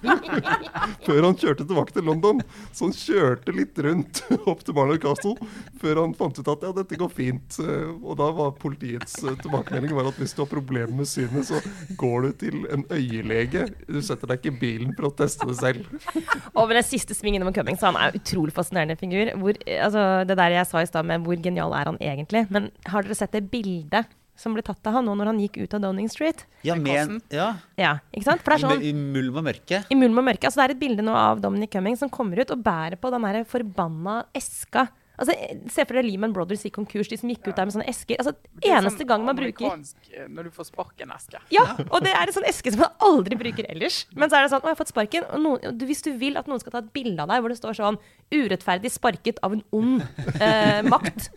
[1.05, 2.41] før han kjørte tilbake til London.
[2.73, 5.35] Så han kjørte litt rundt opp til Barnard Castle
[5.81, 7.59] før han fant ut at ja, dette går fint.
[7.63, 11.47] Eh, Og da var politiets eh, tilbakemelding var at hvis du har problemer med synet,
[11.49, 11.61] så
[11.99, 13.67] går du til en øyelege.
[13.87, 15.87] Du setter deg ikke i bilen for å teste det selv.
[16.71, 19.33] Med den siste svingen om Cummings, han er utrolig fascinerende figur.
[19.41, 22.45] Hvor, eh, altså, det der jeg sa i stad med hvor genial er han egentlig.
[22.53, 24.07] Men har dere sett det bildet
[24.41, 26.43] som ble tatt av han nå når han gikk ut av Downing Street?
[26.65, 28.41] Ja, med, ja, Ja, ikke sant?
[28.43, 29.83] For det er sånn I mulm og mørke.
[29.89, 30.49] i mulm og mørke.
[30.49, 33.11] Altså, det er et bilde nå av Dominic Cummings som kommer ut og bærer på
[33.13, 34.87] den der forbanna eska.
[35.19, 35.35] Altså,
[35.71, 38.17] Se for deg Lehman Brothers i konkurs, de som gikk ut der med sånne esker.
[38.21, 41.41] Altså, Eneste sånn gang man bruker amerikansk, eh, Når du får sparken-eske.
[41.53, 44.05] Ja, og det er en sånn eske som man aldri bruker ellers.
[44.15, 45.27] Men så er det sånn, å, jeg har fått sparken.
[45.29, 47.59] Og noen, hvis du vil at noen skal ta et bilde av deg hvor det
[47.59, 47.99] står sånn
[48.31, 50.05] 'urettferdig sparket av en ond
[50.39, 51.29] eh, makt',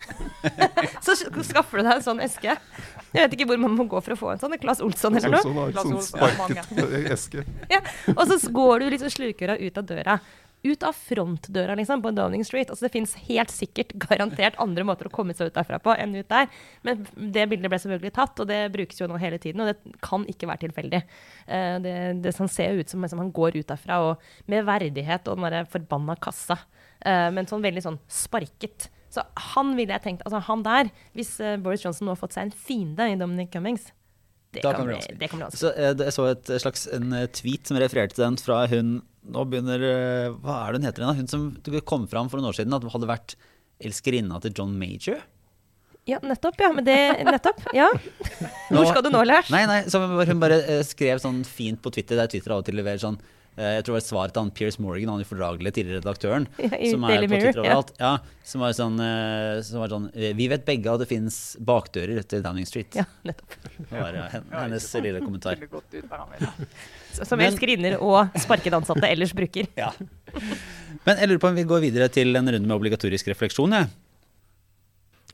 [1.05, 2.55] så skaffer du deg en sånn eske.
[3.15, 4.55] Jeg vet ikke hvor man må gå for å få en sånn.
[4.59, 5.43] Claes Olsson eller noe.
[5.43, 7.45] Sånn, har et sånn sparket eh, eske.
[7.71, 7.83] Ja.
[8.15, 10.17] Og så går du liksom slukøra ut av døra.
[10.65, 12.71] Ut av frontdøra liksom, på Downing Street.
[12.73, 16.17] Altså Det fins helt sikkert garantert andre måter å komme seg ut derfra på enn
[16.17, 16.49] ut der.
[16.87, 19.63] Men det bildet ble selvfølgelig tatt, og det brukes jo nå hele tiden.
[19.63, 21.03] Og det kan ikke være tilfeldig.
[21.45, 25.31] Uh, det, det sånn ser ut som liksom, han går ut derfra og med verdighet
[25.31, 26.59] og den forbanna kassa.
[27.05, 28.89] Uh, men sånn veldig sånn sparket.
[29.15, 29.23] Så
[29.53, 32.47] han ville jeg tenkt Altså han der, hvis eh, Boris Johnson nå har fått seg
[32.47, 33.87] en fiende i Dominic Cummings,
[34.55, 35.59] det kan, kan bli bli, det kan bli vanskelig.
[35.61, 39.41] Så jeg så et slags en eh, tweet som refererte til den fra hun Nå
[39.49, 41.21] begynner eh, Hva er det hun heter igjen?
[41.23, 43.33] Hun som kom fram for noen år siden at hun hadde vært
[43.81, 45.23] elskerinna til John Major.
[46.05, 46.59] Ja, nettopp.
[46.61, 47.87] Ja, men det, nettopp, ja.
[48.69, 49.49] Hvor skal du nå, Lars?
[49.53, 52.67] Nei, nei, så hun bare eh, skrev sånn fint på Twitter, der Twitter av og
[52.67, 53.17] til leverer sånn
[53.55, 56.47] Jeg tror det var et svar til han Piers Morgan, han ufordragelige tidligere redaktøren.
[56.59, 57.93] Ja, som er på Mirror, Twitter overalt.
[58.01, 58.13] Ja.
[58.43, 62.19] som var sånn, eh, som var sånn eh, Vi vet begge at det fins bakdører
[62.27, 62.97] til Downing Street.
[62.99, 63.55] Ja, nettopp.
[63.77, 65.55] Det var eh, hen- hennes lille kommentar.
[67.15, 69.69] Som elskerinner og sparket ansatte ellers bruker.
[69.79, 69.91] Ja.
[71.05, 73.71] Men jeg lurer på om vi går videre til en runde med obligatorisk refleksjon.
[73.77, 73.87] jeg.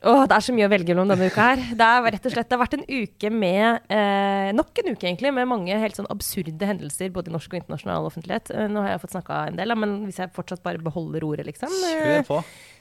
[0.02, 1.60] Åh, det er så mye å velge mellom denne uka her.
[1.78, 5.06] Det er rett og slett, det har vært en uke med eh, Nok en uke,
[5.06, 8.50] egentlig, med mange helt sånn absurde hendelser både i norsk og internasjonal offentlighet.
[8.50, 11.46] Eh, nå har jeg fått snakka en del, men hvis jeg fortsatt bare beholder ordet,
[11.52, 11.70] liksom.
[11.84, 12.40] Kjør eh, på.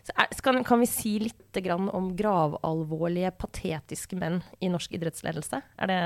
[0.10, 1.62] så er, skal, kan vi si litt
[1.94, 5.62] om gravalvorlige, patetiske menn i norsk idrettsledelse?
[5.78, 6.02] Er det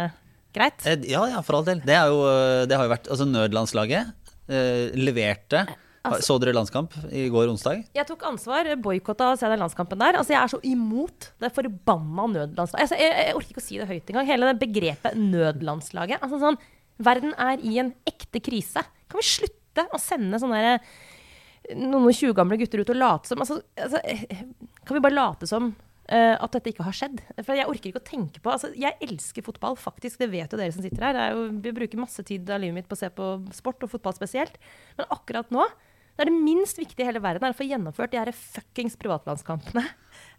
[0.57, 0.83] greit?
[0.83, 1.79] Eh, Ja, ja, for all del.
[1.85, 2.21] Det, er jo,
[2.67, 5.63] det har jo vært Altså, nødlandslaget eh, leverte
[6.05, 7.83] Altså- Så dere landskamp i går onsdag?
[7.95, 10.19] Jeg tok ansvar, boikotta å se den landskampen der.
[10.19, 12.81] Altså, jeg er så imot det forbanna nødlandslaget.
[12.85, 14.29] Altså, jeg, jeg orker ikke å si det høyt engang.
[14.29, 16.21] Hele det begrepet nødlandslaget.
[16.21, 16.59] Altså, sånn,
[17.01, 18.85] verden er i en ekte krise.
[19.09, 20.79] Kan vi slutte å sende sånne der,
[21.75, 23.97] noen og 20 gamle gutter ut og late som altså, altså,
[24.85, 25.71] Kan vi bare late som
[26.11, 27.23] uh, at dette ikke har skjedd?
[27.41, 30.19] For jeg orker ikke å tenke på altså, Jeg elsker fotball, faktisk.
[30.21, 31.19] Det vet jo dere som sitter her.
[31.23, 33.93] Er jo, vi bruker masse tid av livet mitt på å se på sport, og
[33.95, 34.59] fotball spesielt.
[34.99, 35.65] Men akkurat nå
[36.15, 38.95] det er det minst viktige i hele verden er å få gjennomført de her fuckings
[38.99, 39.83] privatlandskampene.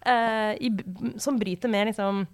[0.06, 0.72] Uh, i,
[1.20, 2.24] som bryter med liksom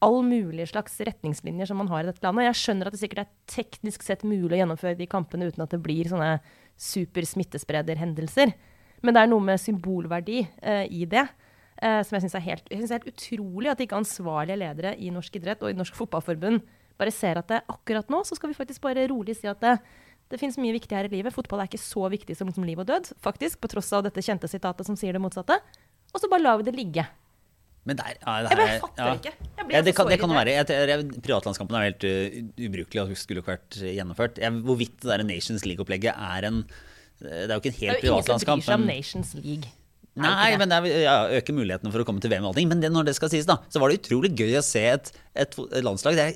[0.00, 2.48] all mulig slags retningslinjer som man har i dette landet.
[2.48, 5.74] Jeg skjønner at det sikkert er teknisk sett mulig å gjennomføre de kampene uten at
[5.74, 6.38] det blir sånne
[6.80, 8.54] supersmittesprederhendelser.
[9.04, 11.28] Men det er noe med symbolverdi uh, i det.
[11.80, 15.38] Uh, som jeg syns er, synes er helt utrolig at ikke ansvarlige ledere i norsk
[15.38, 16.64] idrett og i Norsk Fotballforbund
[17.00, 19.78] bare ser at det, akkurat nå så skal vi faktisk bare rolig si at det,
[20.30, 21.34] det finnes mye viktig her i livet.
[21.34, 24.22] Fotball er ikke så viktig som liksom liv og død, faktisk, på tross av dette
[24.22, 25.56] kjente sitatet som sier det motsatte.
[26.14, 27.04] Og så bare lar vi det ligge.
[27.88, 29.14] Men der, ja, det Jeg bare her- fatter ja.
[29.16, 29.32] ikke.
[29.32, 30.54] Jeg blir Ja, det, altså kan, det kan være.
[30.54, 32.38] Jeg, privatlandskampen er helt uh,
[32.68, 34.38] ubrukelig og skulle ikke vært gjennomført.
[34.42, 36.62] Jeg, hvorvidt det der Nations League-opplegget er en
[37.20, 38.62] Det er jo ikke en helt privatlandskamp.
[38.64, 39.72] Det er jo ingen som bryr seg om Nations League.
[40.20, 42.68] Nei, men det er, ja, øker mulighetene for å komme til VM og allting.
[42.68, 45.12] Men det, når det skal sies, da, så var det utrolig gøy å se et,
[45.38, 46.32] et, et landslag der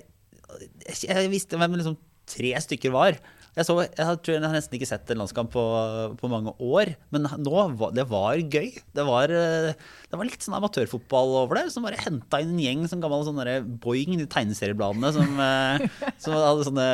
[0.87, 1.97] jeg, jeg visste hvem liksom
[2.31, 3.19] tre stykker var.
[3.55, 5.63] Jeg, så, jeg, tror jeg har nesten ikke sett en landskamp på,
[6.19, 8.73] på mange år, men nå det var gøy.
[8.95, 9.77] Det var, eh,
[10.11, 13.23] det var litt sånn amatørfotball over det, som bare henta inn en gjeng som gammel
[13.27, 13.39] sånn
[13.83, 16.89] Boing, de tegneseriebladene, som, eh, som hadde sånne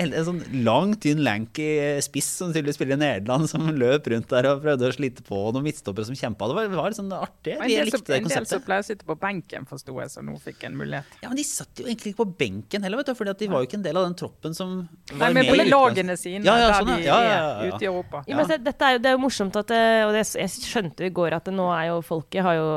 [0.00, 1.68] En en sånn lang, tynn, lanky
[2.02, 5.40] spiss som tydeligvis spiller i Nederland, som løp rundt der og prøvde å slite på
[5.54, 6.50] noen midtstoppere som kjempa.
[6.50, 7.54] Det var, var sånn artig.
[7.54, 8.66] De likte det en del som konseptet.
[8.66, 11.18] pleier å sitte på benken, forsto jeg, som nå fikk en mulighet.
[11.22, 13.62] Ja, men de satt jo egentlig ikke på benken heller, vet du, fordi de var
[13.62, 14.76] jo ikke en del av den troppen som
[15.14, 17.18] var Nei, men med lagene sine, Ja, ja, der sånn, de ja.
[17.20, 18.22] Ja, ja, ja, er ute i Europa.
[18.26, 20.48] Ja, men se, dette er jo, det er jo morsomt at det, Og det, jeg
[20.48, 22.68] skjønte jo i går at det nå er jo folket har jo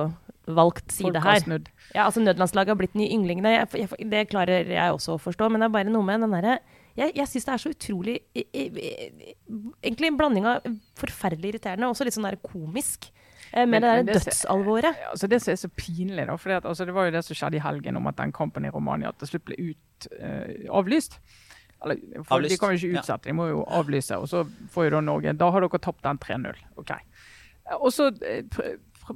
[0.46, 1.40] valgt side her.
[1.96, 3.14] Ja, altså Nødlandslaget har blitt den nye
[3.72, 5.50] jeg, det klarer jeg også å forstå.
[5.50, 6.60] Men det er bare noe med den derre
[6.98, 8.20] Jeg, jeg syns det er så utrolig
[9.84, 10.66] Egentlig en blanding av
[11.00, 13.10] forferdelig irriterende og også litt sånn der komisk.
[13.54, 14.96] eh, Med Men- det men der det ser- dødsalvoret.
[15.12, 17.36] Altså det som er så pinlig, da, for det, altså, det var jo det som
[17.36, 21.20] skjedde i helgen om at den kampen i Romania til slutt ble ut, uh, avlyst.
[21.84, 24.18] Eller, for De kan jo ikke utsette, de må jo avlyse.
[24.18, 26.62] Og så får jo da Norge Da har dere tapt den 3-0.
[26.80, 26.94] OK.
[27.80, 28.44] Og så eh,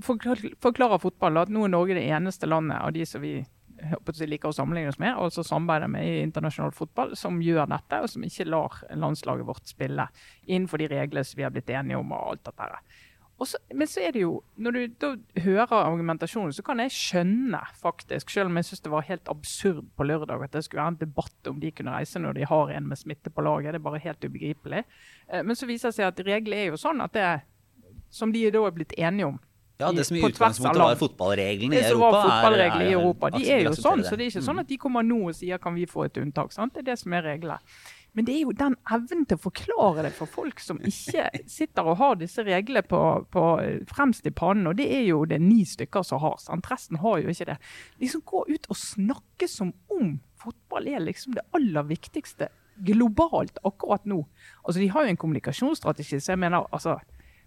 [0.04, 3.40] forklarer fotball at nå er Norge det eneste landet av de som vi
[3.78, 8.10] liker å sammenligne oss med, altså samarbeider med i internasjonal fotball, som gjør dette, og
[8.10, 10.08] som ikke lar landslaget vårt spille
[10.46, 12.12] innenfor de reglene vi har blitt enige om.
[12.12, 12.70] og alt dette
[13.38, 13.42] her.
[13.42, 16.90] Og så, men så er det jo, når du da hører argumentasjonen, så kan jeg
[16.92, 20.82] skjønne, faktisk, selv om jeg syns det var helt absurd på lørdag at det skulle
[20.82, 23.74] være en debatt om de kunne reise når de har en med smitte på laget.
[23.74, 24.84] Det er bare helt ubegripelig.
[25.30, 27.42] Eh, Men så viser det seg at reglene er jo sånn at det
[28.10, 29.40] som de da er blitt enige om.
[29.80, 32.10] Ja, det som i utgangspunktet var fotballreglene i Europa.
[32.10, 34.02] var fotballreglene er- i er- Europa, de er jo sånn.
[34.04, 34.48] Så det er ikke Mm.
[34.50, 36.52] sånn at de kommer nå og sier kan vi få et unntak.
[36.52, 36.74] sant?
[36.74, 37.60] Det er det som er reglene.
[38.18, 41.86] Men det er jo den evnen til å forklare det for folk som ikke sitter
[41.86, 43.44] og har disse reglene på, på
[43.92, 46.40] fremst i pannen, og det er jo det ni stykker som har.
[46.42, 46.66] sant?
[46.72, 47.60] Resten har jo ikke det.
[48.02, 52.50] Liksom Gå ut og snakke som om fotball er liksom det aller viktigste
[52.90, 54.24] globalt akkurat nå.
[54.64, 56.98] Altså De har jo en kommunikasjonsstrategi, så jeg mener altså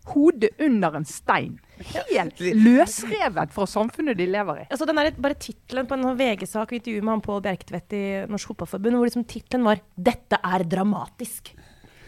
[0.06, 1.58] Hodet under en stein.
[1.92, 4.66] Helt løsrevet fra samfunnet de lever i.
[4.70, 7.96] Altså, den er bare tittelen på en sånn VG-sak vi intervjuet med han Pål Bjerktvedt
[7.96, 11.52] i Norsk Fotballforbund, hvor liksom tittelen var 'Dette er dramatisk'.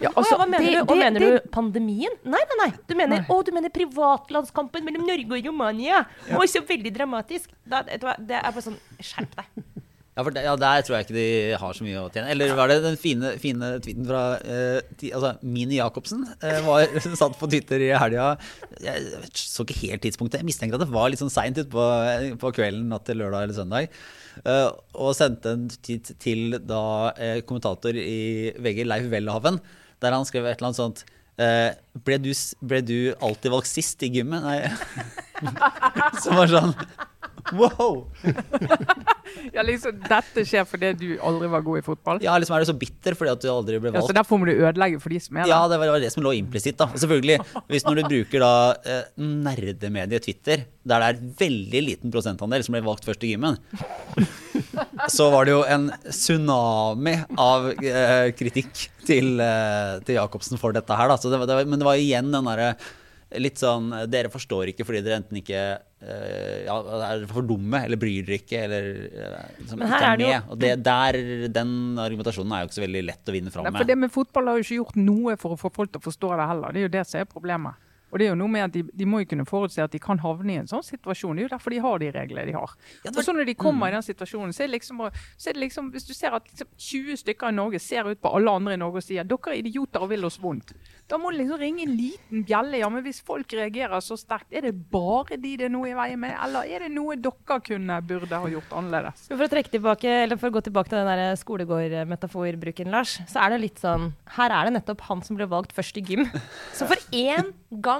[0.02, 0.80] Ja, altså, hva mener det- du?
[0.80, 2.10] Og det- mener det- du pandemien?
[2.24, 2.72] Nei, nei, nei.
[2.88, 6.06] Du mener, å, du mener privatlandskampen mellom Norge og Romania.
[6.30, 7.50] Å, så veldig dramatisk.
[7.64, 9.64] Da, det er bare sånn Skjerp deg.
[10.12, 12.28] Ja, for det, ja, der tror jeg ikke de har så mye å tjene.
[12.34, 16.26] Eller var det den fine, fine tweeten fra eh, ti, altså, Mini Jacobsen?
[16.44, 16.84] eh, var
[17.22, 18.26] satt på Twitter i helga.
[18.84, 20.42] Jeg så ikke helt tidspunktet.
[20.42, 21.86] Jeg mistenker at det var litt sånn seint utpå
[22.42, 23.88] på kvelden natt til lørdag eller søndag.
[24.44, 24.68] Eh,
[25.00, 26.82] og sendte en tweet til da
[27.16, 29.62] eh, kommentator i VG, Leif Welhaven.
[30.02, 31.04] der han skrev et eller annet sånt
[31.40, 31.70] eh,
[32.04, 34.44] ble, du, ble du alltid valgt sist i gymmet?
[34.44, 34.60] Nei.
[36.22, 36.76] Som var sånn
[37.50, 38.06] Wow!
[39.52, 42.18] Ja, liksom, dette skjer fordi du aldri var god i fotball.
[42.22, 44.02] Ja, liksom er du så bitter fordi at du aldri ble valgt.
[44.04, 45.72] Ja, så derfor må du ødelegge for de som er Ja, der.
[45.72, 46.76] det var det, var det som lå implisitt.
[46.78, 46.86] da.
[46.92, 47.38] Selvfølgelig,
[47.72, 48.52] hvis når du bruker da
[48.84, 53.56] eh, nerdemediet Twitter, der det er veldig liten prosentandel som ble valgt først i gymmen,
[55.10, 60.98] så var det jo en tsunami av eh, kritikk til, eh, til Jacobsen for dette
[60.98, 61.08] her.
[61.10, 61.18] Da.
[61.18, 62.74] Så det, det, men det var igjen den derre
[63.40, 66.76] litt sånn Dere forstår ikke fordi dere enten ikke eh, ja,
[67.08, 70.50] er for dumme eller bryr dere ikke eller eh, liksom ikke er er med.
[70.52, 71.20] Og det, der,
[71.54, 71.72] den
[72.02, 73.78] argumentasjonen er jo ikke så veldig lett å vinne fram med.
[73.80, 76.06] for det med fotball har jo ikke gjort noe for å få folk til å
[76.08, 76.74] forstå det heller.
[76.74, 77.91] Det er jo det som er problemet.
[78.12, 80.00] Og det er jo noe med at de, de må jo kunne forutse at de
[80.02, 81.38] kan havne i en sånn situasjon.
[81.38, 82.74] Det er jo derfor de har de reglene de har.
[83.00, 85.00] Ja, det Og så når de kommer i den situasjonen, så er det liksom,
[85.40, 88.20] så er det liksom Hvis du ser at liksom 20 stykker i Norge ser ut
[88.20, 90.74] på alle andre i Norge og sier dere er idioter og vil oss vondt,
[91.08, 92.78] da må det liksom ringe en liten bjelle.
[92.82, 95.96] Ja, men hvis folk reagerer så sterkt, er det bare de det er noe i
[95.96, 99.26] veien med, eller er det noe dere kunne, burde ha gjort annerledes?
[99.28, 103.42] For å trekke tilbake, eller for å gå tilbake til den der skolegård-metaforbruken, Lars, så
[103.44, 106.24] er det litt sånn Her er det nettopp han som ble valgt først i gym,
[106.76, 107.52] som for én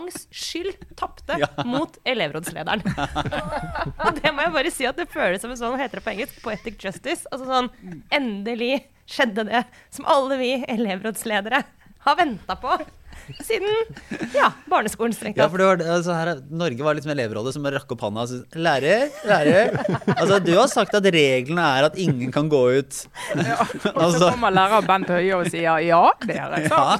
[0.02, 1.48] gangs skyld tapte Ja.
[1.64, 2.82] mot elevrådslederen.
[4.04, 6.12] Og det må jeg bare si at det føles som en sånn, heter det på
[6.14, 7.24] engelsk, poetic justice.
[7.32, 7.70] Altså sånn
[8.12, 8.82] Endelig
[9.12, 11.62] skjedde det som alle vi elevrådsledere
[12.06, 12.76] har venta på
[13.46, 13.68] siden
[14.34, 15.52] ja, barneskolen, strengt Ja, tatt.
[15.54, 18.40] for det var, altså her, Norge var liksom elevrådet som rakk opp hånda og sa
[18.62, 19.72] Lærer, lærer.
[20.16, 23.02] Altså, du har sagt at reglene er at ingen kan gå ut.
[23.36, 23.58] Ja.
[23.62, 26.62] Og så Altså- kommer lærer Bent Høie og sier ja, det er det.
[26.70, 26.98] Ja,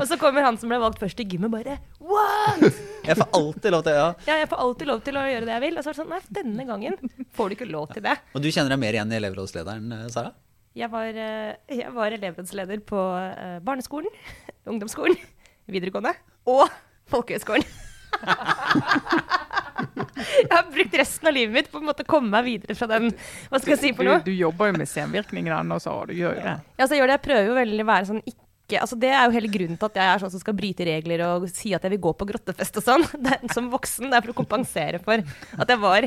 [0.00, 2.64] Og så kommer han som ble valgt først i gymmet, bare What?!
[3.04, 4.06] jeg får alltid lov til ja.
[4.28, 5.76] Ja, jeg får alltid lov til å gjøre det jeg vil.
[5.78, 6.96] Og så er det sånn, nei, denne gangen
[7.36, 8.14] får du ikke lov til det.
[8.36, 10.32] Og du kjenner deg mer igjen i elevrådslederen, eh, Sara?
[10.74, 14.10] Jeg var, eh, jeg var elevrådsleder på eh, barneskolen,
[14.66, 15.16] ungdomsskolen,
[15.70, 16.14] videregående
[16.50, 16.68] og
[17.10, 17.66] folkehøgskolen.
[20.14, 22.86] Jeg har brukt resten av livet mitt på en måte å komme meg videre fra
[22.90, 23.10] den
[23.50, 24.22] Hva skal jeg si for Du, noe?
[24.24, 26.54] du jobber jo med senvirkninger ennå, så du gjør jo det.
[26.78, 27.16] Ja, så jeg gjør det.
[27.18, 28.40] Jeg prøver jo veldig å være sånn ikke
[28.80, 31.20] Altså Det er jo hele grunnen til at jeg er sånn som skal bryte regler
[31.26, 33.04] og si at jeg vil gå på grottefest og sånn.
[33.26, 34.08] Det er, som voksen.
[34.08, 36.06] Det er for å kompensere for at jeg var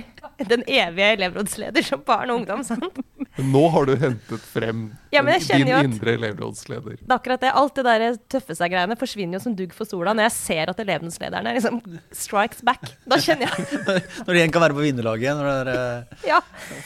[0.49, 2.63] den evige elevrådsleder som barn og ungdom.
[2.65, 2.97] sant?
[3.38, 6.97] Nå har du hentet frem Ja, men jeg din jo at- indre elevrådsleder.
[6.99, 7.51] Det er akkurat det.
[7.53, 10.79] Alt det der tøffe seg-greiene forsvinner jo som dugg for sola når jeg ser at
[10.83, 11.77] elevrådslederne liksom
[12.11, 12.81] strikes back.
[13.07, 13.67] Da kjenner jeg
[14.25, 15.38] Når de igjen kan være på vinnerlaget.
[15.38, 16.39] Når dere Ja.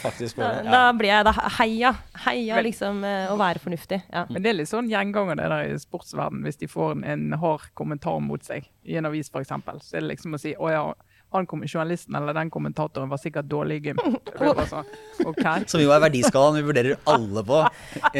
[0.03, 0.71] faktisk Da, det.
[0.71, 1.93] da blir jeg da heia.
[2.25, 4.01] Heia liksom eh, å være fornuftig.
[4.11, 4.25] Ja.
[4.29, 7.39] Men det er litt sånn gjenganger det der i sportsverden hvis de får en, en
[7.39, 9.49] hard kommentar mot seg i en avis f.eks.
[9.87, 10.83] Så er det liksom å si å ja,
[11.31, 14.01] han kom, journalisten eller den kommentatoren var sikkert dårlig i gym.
[14.71, 14.89] Sånn,
[15.25, 15.45] ok.
[15.71, 17.61] Som jo er verdiskalaen vi vurderer alle på.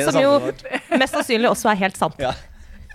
[0.07, 0.38] Som jo
[0.95, 2.16] mest sannsynlig også er helt sant.
[2.22, 2.32] Ja.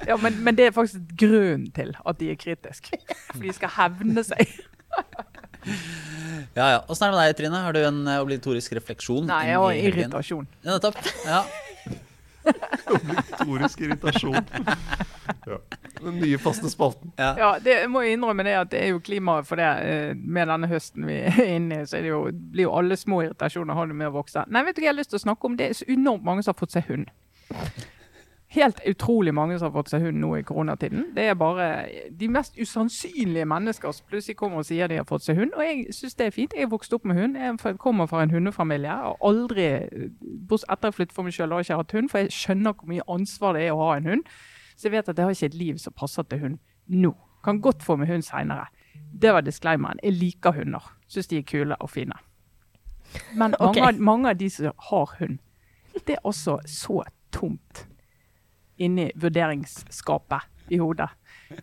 [0.05, 2.99] Ja, men, men det er faktisk grunnen til at de er kritiske.
[3.31, 4.51] For de skal hevne seg.
[6.57, 6.81] Ja, ja.
[6.89, 7.61] Åssen er det med deg, Trine?
[7.65, 9.27] Har du en eh, obligatorisk refleksjon?
[9.29, 10.47] Nei, jeg har irritasjon.
[10.63, 11.01] Ja, nettopp.
[11.27, 11.41] Ja.
[12.97, 14.37] Obligatorisk irritasjon.
[15.47, 15.59] Ja.
[16.01, 17.13] Den nye faste spalten.
[17.19, 17.31] Ja.
[17.39, 19.71] Ja, det jeg må jeg innrømme det at det er jo klimaet for det.
[19.89, 22.23] eh, Med denne høsten vi er inne i, så er det jo,
[22.53, 24.45] blir jo alle små irritasjoner har det med å vokse.
[24.53, 25.57] Nei, vet du hva jeg har lyst til å snakke om?
[25.59, 27.11] Det er så enormt mange som har fått seg hund.
[28.57, 31.11] Helt utrolig mange som har fått seg hund nå i koronatiden.
[31.17, 31.67] Det er bare
[32.21, 35.53] de mest usannsynlige mennesker som plutselig kommer og sier de har fått seg hund.
[35.57, 36.55] Og jeg syns det er fint.
[36.57, 37.37] Jeg er vokst opp med hund.
[37.37, 38.89] Jeg kommer fra en hundefamilie.
[38.89, 39.67] Jeg har aldri,
[40.49, 42.77] bortsett etter jeg flyttet for meg selv, har jeg ikke hatt hund, for jeg skjønner
[42.77, 44.31] hvor mye ansvar det er å ha en hund.
[44.77, 46.57] Så jeg vet at jeg har ikke et liv som passer til hund
[46.93, 47.13] nå.
[47.45, 48.71] Kan godt få meg hund seinere.
[49.13, 50.01] Det var disclaimeren.
[50.03, 50.89] Jeg liker hunder.
[51.09, 52.17] Syns de er kule og fine.
[53.35, 55.39] Men mange, av, mange av de som har hund,
[56.07, 57.03] det er også så
[57.33, 57.87] tomt
[58.77, 61.09] inni vurderingsskapet i hodet.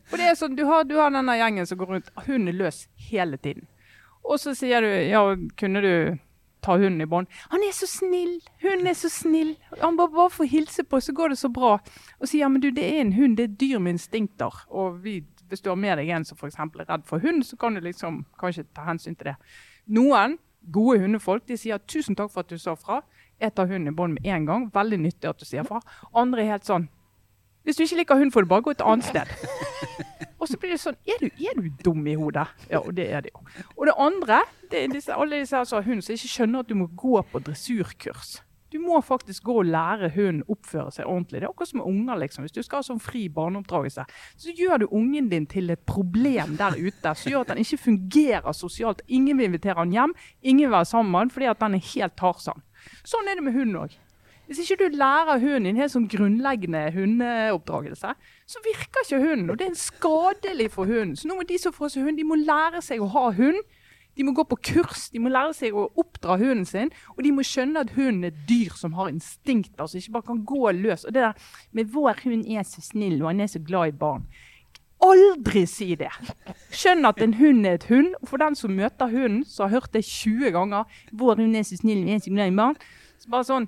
[0.08, 2.86] For det er sånn, Du har, du har denne gjengen som går rundt, hunden løs
[3.10, 3.68] hele tiden.
[4.24, 5.24] Og så sier du ja,
[5.60, 5.94] kunne du
[6.64, 7.28] ta hunden i bånd?
[7.52, 8.38] Han er så snill!
[8.64, 9.58] Hunden er så snill!
[9.82, 11.76] Han bare, bare får hilse på, så går det så bra.
[12.20, 14.64] Og sier ja, men du, det er en hund, det er dyr med instinkter.
[14.72, 15.18] Og vi,
[15.52, 16.56] hvis du har med deg en som f.eks.
[16.64, 19.38] er redd for hund, så kan du liksom kanskje ta hensyn til det.
[19.92, 20.40] Noen
[20.72, 23.02] gode hundefolk de sier tusen takk for at du sa fra.
[23.44, 24.70] Jeg tar hunden i bånd med en gang.
[24.72, 25.84] Veldig nyttig at du sier fra.
[26.16, 26.88] Andre er helt sånn
[27.64, 29.30] Hvis du ikke liker hund, får du bare gå et annet sted.
[30.44, 32.50] Og så blir det sånn Er du, er du dum i hodet?
[32.68, 33.44] Ja, og det er det jo.
[33.78, 34.42] Og det andre,
[34.72, 36.90] det er disse, alle disse her som har hund som ikke skjønner at du må
[37.00, 38.42] gå på dressurkurs.
[38.74, 41.40] Du må faktisk gå og lære hunden oppføre seg ordentlig.
[41.40, 42.16] Det er akkurat som unger.
[42.24, 42.44] liksom.
[42.44, 44.06] Hvis du skal ha sånn fri barneoppdragelse,
[44.44, 47.84] så gjør du ungen din til et problem der ute som gjør at han ikke
[47.86, 49.04] fungerer sosialt.
[49.08, 51.92] Ingen vil invitere han hjem, ingen vil være sammen med han fordi at han er
[51.94, 52.66] helt Tarzan.
[53.08, 53.94] Sånn er det med hund òg.
[54.54, 58.12] Hvis ikke du lærer hunden din helt sånn grunnleggende hundeoppdragelse,
[58.46, 59.48] så virker ikke hunden.
[59.50, 61.16] Og det er skadelig for hunden.
[61.18, 63.58] Så nå må de som får seg hund, de må lære seg å ha hund.
[64.14, 66.94] De må gå på kurs, de må lære seg å oppdra hunden sin.
[67.16, 70.30] Og de må skjønne at hunden er et dyr som har instinkter, som ikke bare
[70.30, 71.08] kan gå løs.
[71.10, 71.34] Og det der
[71.72, 74.30] med 'vår hund er så snill, og han er så glad i barn'.
[75.02, 76.14] Aldri si det!
[76.72, 78.14] Skjønn at en hund er et hund.
[78.22, 81.64] Og for den som møter hunden, som har hørt det 20 ganger 'Vår hund er
[81.64, 82.78] så snill, og er så glad i barn',
[83.20, 83.68] så bare sånn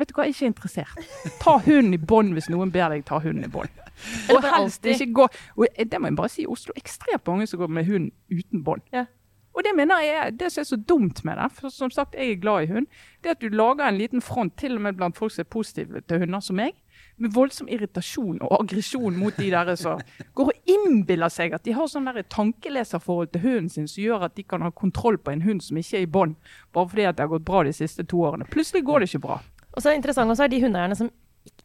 [0.00, 1.08] Vet du hva, jeg er ikke interessert.
[1.42, 3.72] Ta hunden i bånd hvis noen ber deg ta hunden i bånd.
[4.32, 7.60] Og helst ikke gå og Det må jeg bare si, i Oslo ekstremt mange som
[7.60, 8.86] går med hund uten bånd.
[8.92, 9.04] Ja.
[9.52, 11.50] Og det mener jeg er det som er så dumt med det.
[11.58, 12.86] For som sagt, jeg er glad i hund.
[13.22, 16.00] Det at du lager en liten front, til og med blant folk som er positive
[16.08, 16.72] til hunder som meg,
[17.20, 20.00] med voldsom irritasjon og aggresjon mot de der som
[20.34, 24.36] går og innbiller seg at de har sånn tankeleserforhold til hunden sin som gjør at
[24.38, 26.36] de kan ha kontroll på en hund som ikke er i bånd,
[26.72, 28.48] bare fordi at det har gått bra de siste to årene.
[28.50, 29.40] Plutselig går det ikke bra.
[29.72, 31.10] Og så er det interessant også er de hundeeierne som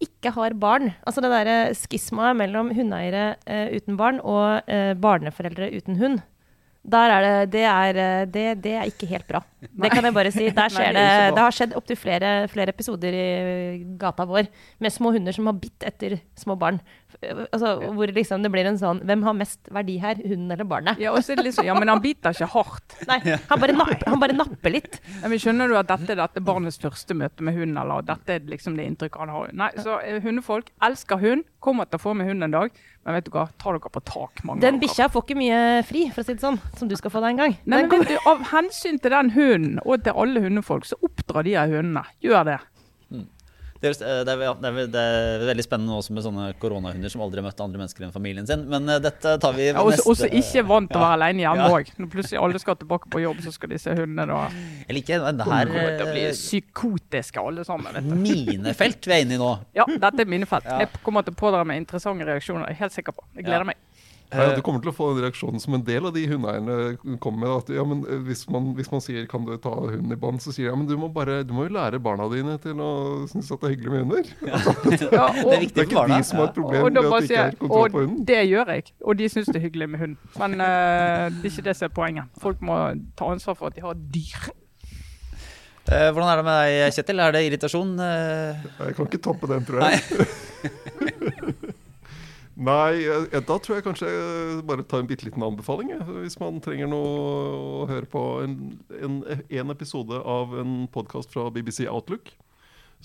[0.01, 0.91] ikke har barn.
[1.05, 6.19] Altså det derre skismaet mellom hundeeiere eh, uten barn og eh, barneforeldre uten hund.
[6.87, 9.41] Der er det, det, er, eh, det, det er ikke helt bra.
[9.83, 10.47] Det kan jeg bare si.
[10.55, 13.25] Der skjer det det, det har skjedd opptil flere, flere episoder i
[13.99, 14.47] gata vår
[14.79, 16.79] med små hunder som har bitt etter små barn.
[17.25, 20.99] Altså, hvor liksom det blir en sånn Hvem har mest verdi her, hunden eller barnet?
[21.01, 22.97] Ja, liksom, ja, men han biter ikke hardt.
[23.09, 24.99] Nei, han bare, napper, han bare napper litt.
[25.21, 28.37] Ja, men skjønner du at dette er dette barnets første møte med hunden, eller dette
[28.37, 29.49] er liksom det inntrykket han har?
[29.57, 33.17] Nei, så eh, hundefolk elsker hund, kommer til å få med hund en dag, men
[33.17, 36.21] vet du hva, ta dere på tak, mange Den bikkja får ikke mye fri, for
[36.21, 37.57] å si det sånn, som du skal få deg en gang.
[37.65, 41.43] Nei, men vet du, Av hensyn til den hunden, og til alle hundefolk, så oppdra
[41.47, 42.05] de av hundene.
[42.23, 42.59] Gjør det.
[43.81, 47.21] Det er, det, er, det, er, det er veldig spennende også med sånne koronahunder som
[47.21, 48.63] aldri har møtt andre mennesker enn familien sin.
[48.71, 51.67] Men eh, dette tar vi Ja, også, også ikke vant til å være alene hjemme
[51.67, 51.81] Ja.
[52.01, 54.39] Når plutselig alle skal tilbake på jobb, så skal disse hundene da
[54.87, 57.93] Jeg liker det her å bli eh, psykotiske alle sammen.
[57.93, 58.15] vet du.
[58.23, 59.51] minefelt vi er inne i nå.
[59.77, 60.65] Ja, dette er mine felt.
[60.65, 62.67] Jeg kommer til å pådra meg interessante reaksjoner.
[62.71, 63.25] Jeg er helt sikker på.
[63.37, 63.71] Jeg gleder Ja.
[63.73, 63.83] meg.
[64.27, 67.39] Ja, du kommer til å få den reaksjonen som en del av de hundeeierne kommer
[67.45, 67.51] med.
[67.61, 70.41] At ja, men eh, hvis man, hvis man sier 'kan du ta hunden i bånd',
[70.43, 72.75] så sier de ja, men du må, bare, du må jo lære barna dine til
[72.83, 72.89] å
[73.31, 74.25] synes at det er hyggelig med hunder.
[74.43, 74.59] Ja,
[75.47, 76.19] Det er viktig for barna.
[76.19, 77.89] Det er ikke de som har et problem og med at de ikke har kontroll
[77.89, 78.25] på og hunden.
[78.27, 78.83] det gjør jeg.
[79.07, 80.15] Og de syns det er hyggelig med hund.
[80.43, 82.25] Men uh, det er ikke det som er poenget.
[82.43, 82.75] Folk må
[83.15, 84.49] ta ansvar for at de har dyr.
[85.87, 87.19] Eh, hvordan er det med deg, Kjetil?
[87.23, 87.93] Er det irritasjon?
[88.03, 90.01] Eh, Jeg kan ikke toppe den, tror jeg.
[90.03, 90.67] Nei,
[92.57, 95.91] eh, da tror jeg kanskje jeg bare tar en bitte liten anbefaling.
[95.93, 96.07] jeg.
[96.23, 97.11] Hvis man trenger noe
[97.83, 98.57] å høre på en,
[98.97, 102.31] en, en episode av en podkast fra BBC Outlook,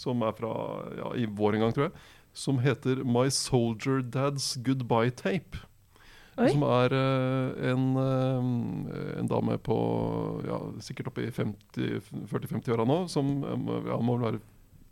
[0.01, 0.55] som er fra
[0.97, 5.61] ja, i vår en gang, tror jeg, som heter My Soldier Dad's Goodbye Tape.
[6.41, 6.49] Oi.
[6.49, 9.77] Som er eh, en, eh, en dame på
[10.49, 14.41] ja, sikkert oppe i 40-50-åra nå, som eh, ja, må være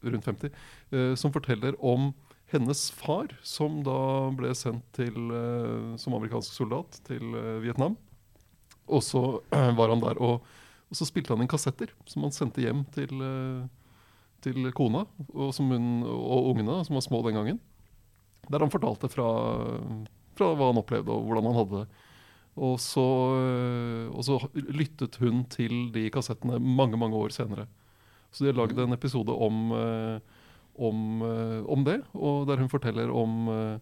[0.05, 0.53] rundt 50,
[0.93, 2.11] eh, som forteller om
[2.53, 3.99] hennes far, som da
[4.37, 7.97] ble sendt til, eh, som amerikansk soldat til eh, Vietnam.
[8.91, 9.23] Og så
[9.79, 10.47] var han der, og,
[10.91, 13.65] og så spilte han inn kassetter som han sendte hjem til, eh,
[14.43, 17.61] til kona og, hun, og ungene, som var små den gangen.
[18.51, 19.29] Der han fortalte fra,
[20.39, 22.07] fra hva han opplevde og hvordan han hadde det.
[22.61, 23.05] Og så,
[24.11, 24.41] og så
[24.75, 27.69] lyttet hun til de kassettene mange mange år senere.
[28.31, 30.21] Så de har lagd en episode om, øh,
[30.81, 33.79] om, øh, om det, og der hun forteller om øh,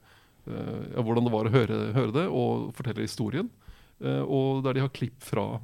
[0.50, 3.50] øh, ja, hvordan det var å høre, høre det, og forteller historien.
[3.98, 5.60] Eh, og der de har klipp fra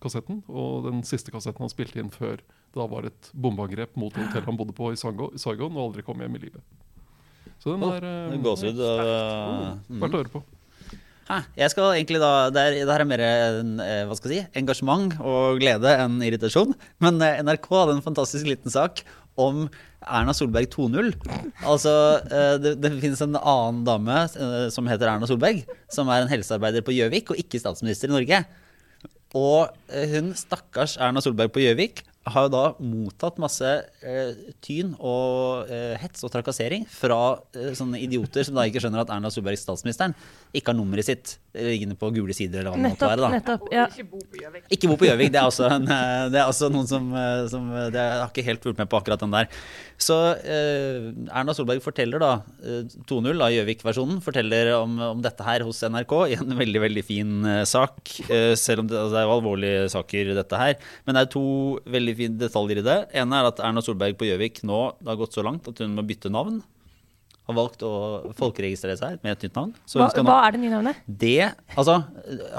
[0.00, 2.38] kassetten, og den siste kassetten han spilte inn før
[2.74, 6.18] det da var et bombeangrep mot hotellet han bodde på i Saigon, og aldri kom
[6.22, 6.62] hjem i live.
[7.62, 8.80] Så den er Gåsehud.
[8.82, 10.02] Uh, mm.
[10.02, 10.42] verdt å høre på.
[11.24, 14.34] Hæ, Jeg skal egentlig da Det er, det her er mer en, eh, hva skal
[14.34, 16.74] jeg si, engasjement og glede enn irritasjon.
[17.00, 19.00] Men eh, NRK hadde en fantastisk liten sak
[19.40, 19.64] om
[20.04, 21.12] Erna Solberg 2.0.
[21.64, 21.92] Altså,
[22.28, 26.32] eh, det, det finnes en annen dame eh, som heter Erna Solberg, som er en
[26.32, 28.42] helsearbeider på Gjøvik og ikke statsminister i Norge.
[29.34, 33.68] Og eh, hun, stakkars Erna Solberg på Gjøvik, har jo da mottatt masse
[34.04, 34.30] eh,
[34.64, 37.18] tyn og eh, hets og trakassering fra
[37.56, 40.14] eh, sånne idioter som da ikke skjønner at Erna Solberg, statsministeren,
[40.54, 43.22] ikke har nummeret sitt liggende på gule sider eller hva det måtte være.
[43.26, 43.30] da.
[43.36, 43.84] nettopp ja.
[43.92, 44.64] Ikke bo på Gjøvik.
[44.74, 45.32] Ikke bo på Gjøvik.
[45.34, 48.32] Det er også, eh, det er også noen som, eh, som eh, det, Jeg har
[48.32, 49.50] ikke helt fulgt med på akkurat den der.
[50.00, 52.32] Så eh, Erna Solberg forteller da
[52.64, 57.04] eh, 2.0 av Gjøvik-versjonen forteller om, om dette her hos NRK i en veldig veldig
[57.06, 58.00] fin eh, sak.
[58.30, 60.74] eh, selv om det, altså, det er jo alvorlige saker, dette her.
[61.06, 61.46] Men det er to
[61.94, 62.98] veldig fine detaljer i det.
[63.20, 65.96] En er at Erna Solberg på Gjøvik nå det har gått så langt at hun
[65.96, 66.62] må bytte navn.
[67.44, 67.92] Har valgt å
[68.38, 69.74] folkeregistrere seg med et nytt navn.
[69.84, 71.02] Så Hva, hva er det nye navnet?
[71.04, 71.98] det Altså,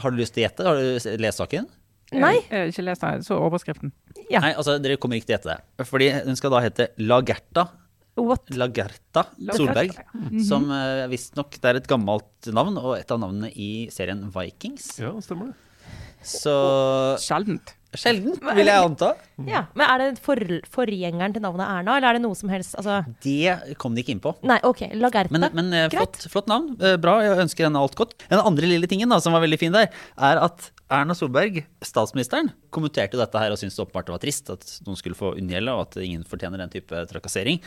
[0.04, 0.68] har du lyst til å gjette?
[0.68, 1.66] Har du lest saken?
[2.14, 2.36] Nei.
[2.52, 3.96] Jeg har ikke lest den, så overskriften.
[4.30, 4.44] Ja.
[4.44, 5.88] Nei, altså, dere kommer ikke til å gjette det.
[5.90, 7.66] Fordi hun skal da hete Lagerta
[8.16, 8.48] What?
[8.56, 9.26] Lagerta
[9.58, 9.98] Solberg.
[10.48, 14.94] Som uh, visstnok er et gammelt navn, og et av navnene i serien Vikings.
[15.04, 15.58] Ja, stemmer det.
[16.26, 16.54] Så
[17.22, 17.76] Sjeldent.
[18.00, 19.12] Sjeldent, vil jeg anta.
[19.50, 20.40] Ja, Men er det for,
[20.72, 24.14] forgjengeren til navnet Erna, eller er det noe som helst altså, Det kom de ikke
[24.16, 24.32] inn på.
[24.48, 24.86] Nei, OK.
[24.96, 25.34] Lagerta.
[25.36, 26.72] Men, men eh, flott, flott navn.
[26.80, 28.16] Eh, Bra, jeg ønsker henne alt godt.
[28.30, 32.52] Den andre lille tingen da, som var veldig fin der, er at Erna Solberg, statsministeren,
[32.74, 35.74] kommenterte dette her og syntes det åpenbart det var trist at noen skulle få unngjelde,
[35.74, 37.58] og at ingen fortjener den type trakassering.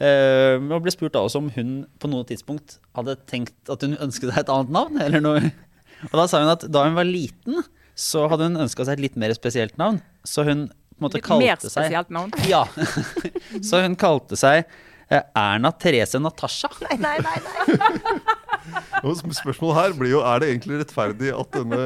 [0.00, 3.98] Uh, og ble spurt da også om hun på noe tidspunkt hadde tenkt at hun
[4.00, 5.02] ønsket seg et annet navn.
[5.02, 5.50] eller noe.
[6.08, 7.60] Og da sa hun at da hun var liten,
[7.94, 10.00] så hadde hun ønska seg et litt mer spesielt navn.
[10.24, 12.32] Så hun på en måte Litt mer kalte seg spesielt navn.
[12.50, 12.64] Ja.
[13.64, 14.64] så hun kalte seg
[15.08, 16.70] eh, Erna Therese Natasha.
[16.88, 17.38] Nei, nei, nei.
[17.76, 18.36] nei.
[19.04, 21.80] Og spørsmålet her blir jo er det egentlig rettferdig at denne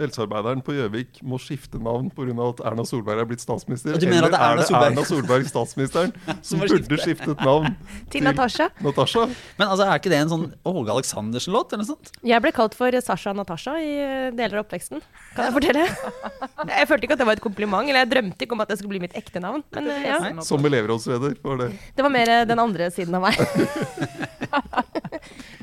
[0.00, 2.30] helsearbeideren på Gjøvik må skifte navn pga.
[2.48, 3.94] at Erna Solberg er blitt statsminister?
[3.96, 4.90] Og du mener at det er Erna Eller er det Solberg?
[4.92, 6.12] Erna Solberg, statsministeren,
[6.46, 7.00] som burde skifte.
[7.04, 7.74] skiftet navn
[8.12, 8.68] Til Natasha.
[8.84, 9.26] Natasha?
[9.58, 11.72] Men altså, er ikke det en sånn Åge Aleksandersen-låt?
[11.74, 12.12] eller noe sånt?
[12.26, 13.90] Jeg ble kalt for Sasha Natasha i
[14.36, 15.02] deler av oppveksten.
[15.36, 15.86] Kan jeg fortelle?
[16.80, 18.76] Jeg følte ikke at det var et kompliment, eller jeg drømte ikke om at det
[18.78, 19.62] skulle bli mitt ekte navn.
[19.74, 21.68] Men ja, Som elevrådsleder, var det.
[21.96, 23.40] det var mer den andre siden av meg.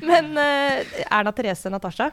[0.08, 2.10] Men uh, Erna Therese Natasha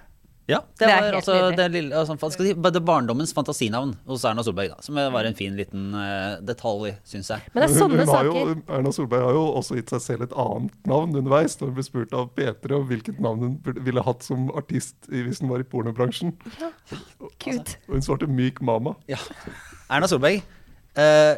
[0.48, 4.44] Ja, det, Det var altså det, lille, altså, skal si, det barndommens fantasinavn hos Erna
[4.46, 4.76] Solberg.
[4.76, 7.48] da, Som var en fin liten uh, detalj, syns jeg.
[7.56, 8.44] Men det er sånne hun har jo.
[8.78, 11.58] Erna Solberg har jo også gitt seg selv et annet navn underveis.
[11.58, 15.24] Da hun ble spurt av P3 om hvilket navn hun ville hatt som artist i-
[15.26, 16.36] hvis hun var i pornobransjen.
[17.42, 17.80] Cute.
[17.90, 18.94] Og hun svarte Myk Mama.
[19.10, 19.18] Ja.
[19.90, 20.44] Erna Solberg,
[20.96, 21.36] Uh,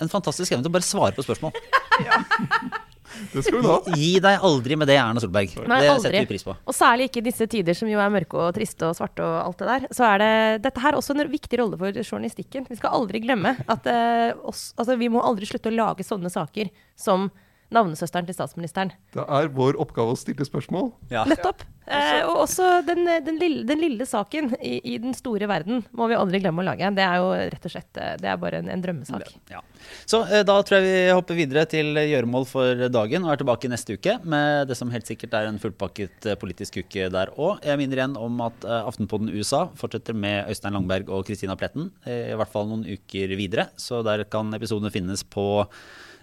[0.00, 1.52] en fantastisk evne til å bare svare på spørsmål.
[3.32, 3.76] Det skal hun ha.
[3.96, 5.54] Gi deg aldri med det, Erna Solberg.
[5.62, 6.04] Nei, det aldri.
[6.06, 6.56] setter vi pris på.
[6.56, 9.36] Og særlig ikke i disse tider som jo er mørke og triste og svarte og
[9.42, 9.88] alt det der.
[9.96, 10.32] Så er det
[10.66, 12.68] dette her også en viktig rolle for journalistikken.
[12.70, 16.32] Vi skal aldri glemme at eh, oss, altså, vi må aldri slutte å lage sånne
[16.32, 17.30] saker som
[17.74, 18.92] navnesøsteren til statsministeren.
[19.14, 20.92] Det er vår oppgave å stille spørsmål.
[21.10, 21.24] Ja.
[21.28, 21.64] Nettopp.
[21.86, 26.08] Eh, og også den, den, lille, den lille saken i, i den store verden må
[26.10, 26.88] vi aldri glemme å lage.
[26.96, 29.28] Det er jo rett og slett eh, det er bare en, en drømmesak.
[29.52, 29.60] Ja.
[30.08, 33.70] Så eh, da tror jeg vi hopper videre til gjøremål for dagen og er tilbake
[33.70, 37.62] neste uke med det som helt sikkert er en fullpakket eh, politisk uke der òg.
[37.66, 41.92] Jeg minner igjen om at eh, Aftenpodden USA fortsetter med Øystein Langberg og Kristina Pletten.
[42.06, 43.68] eh, I hvert fall noen uker videre.
[43.78, 45.46] Så der kan episodene finnes på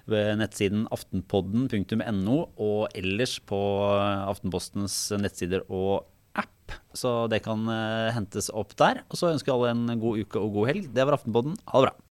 [0.10, 3.60] ved nettsiden aftenpodden.no og ellers på
[4.28, 6.76] Aftenpostens nettsider og app.
[6.98, 9.04] Så det kan eh, hentes opp der.
[9.10, 10.90] Og så ønsker jeg alle en god uke og god helg.
[10.94, 11.56] Det var Aftenpodden.
[11.72, 11.96] Ha det bra.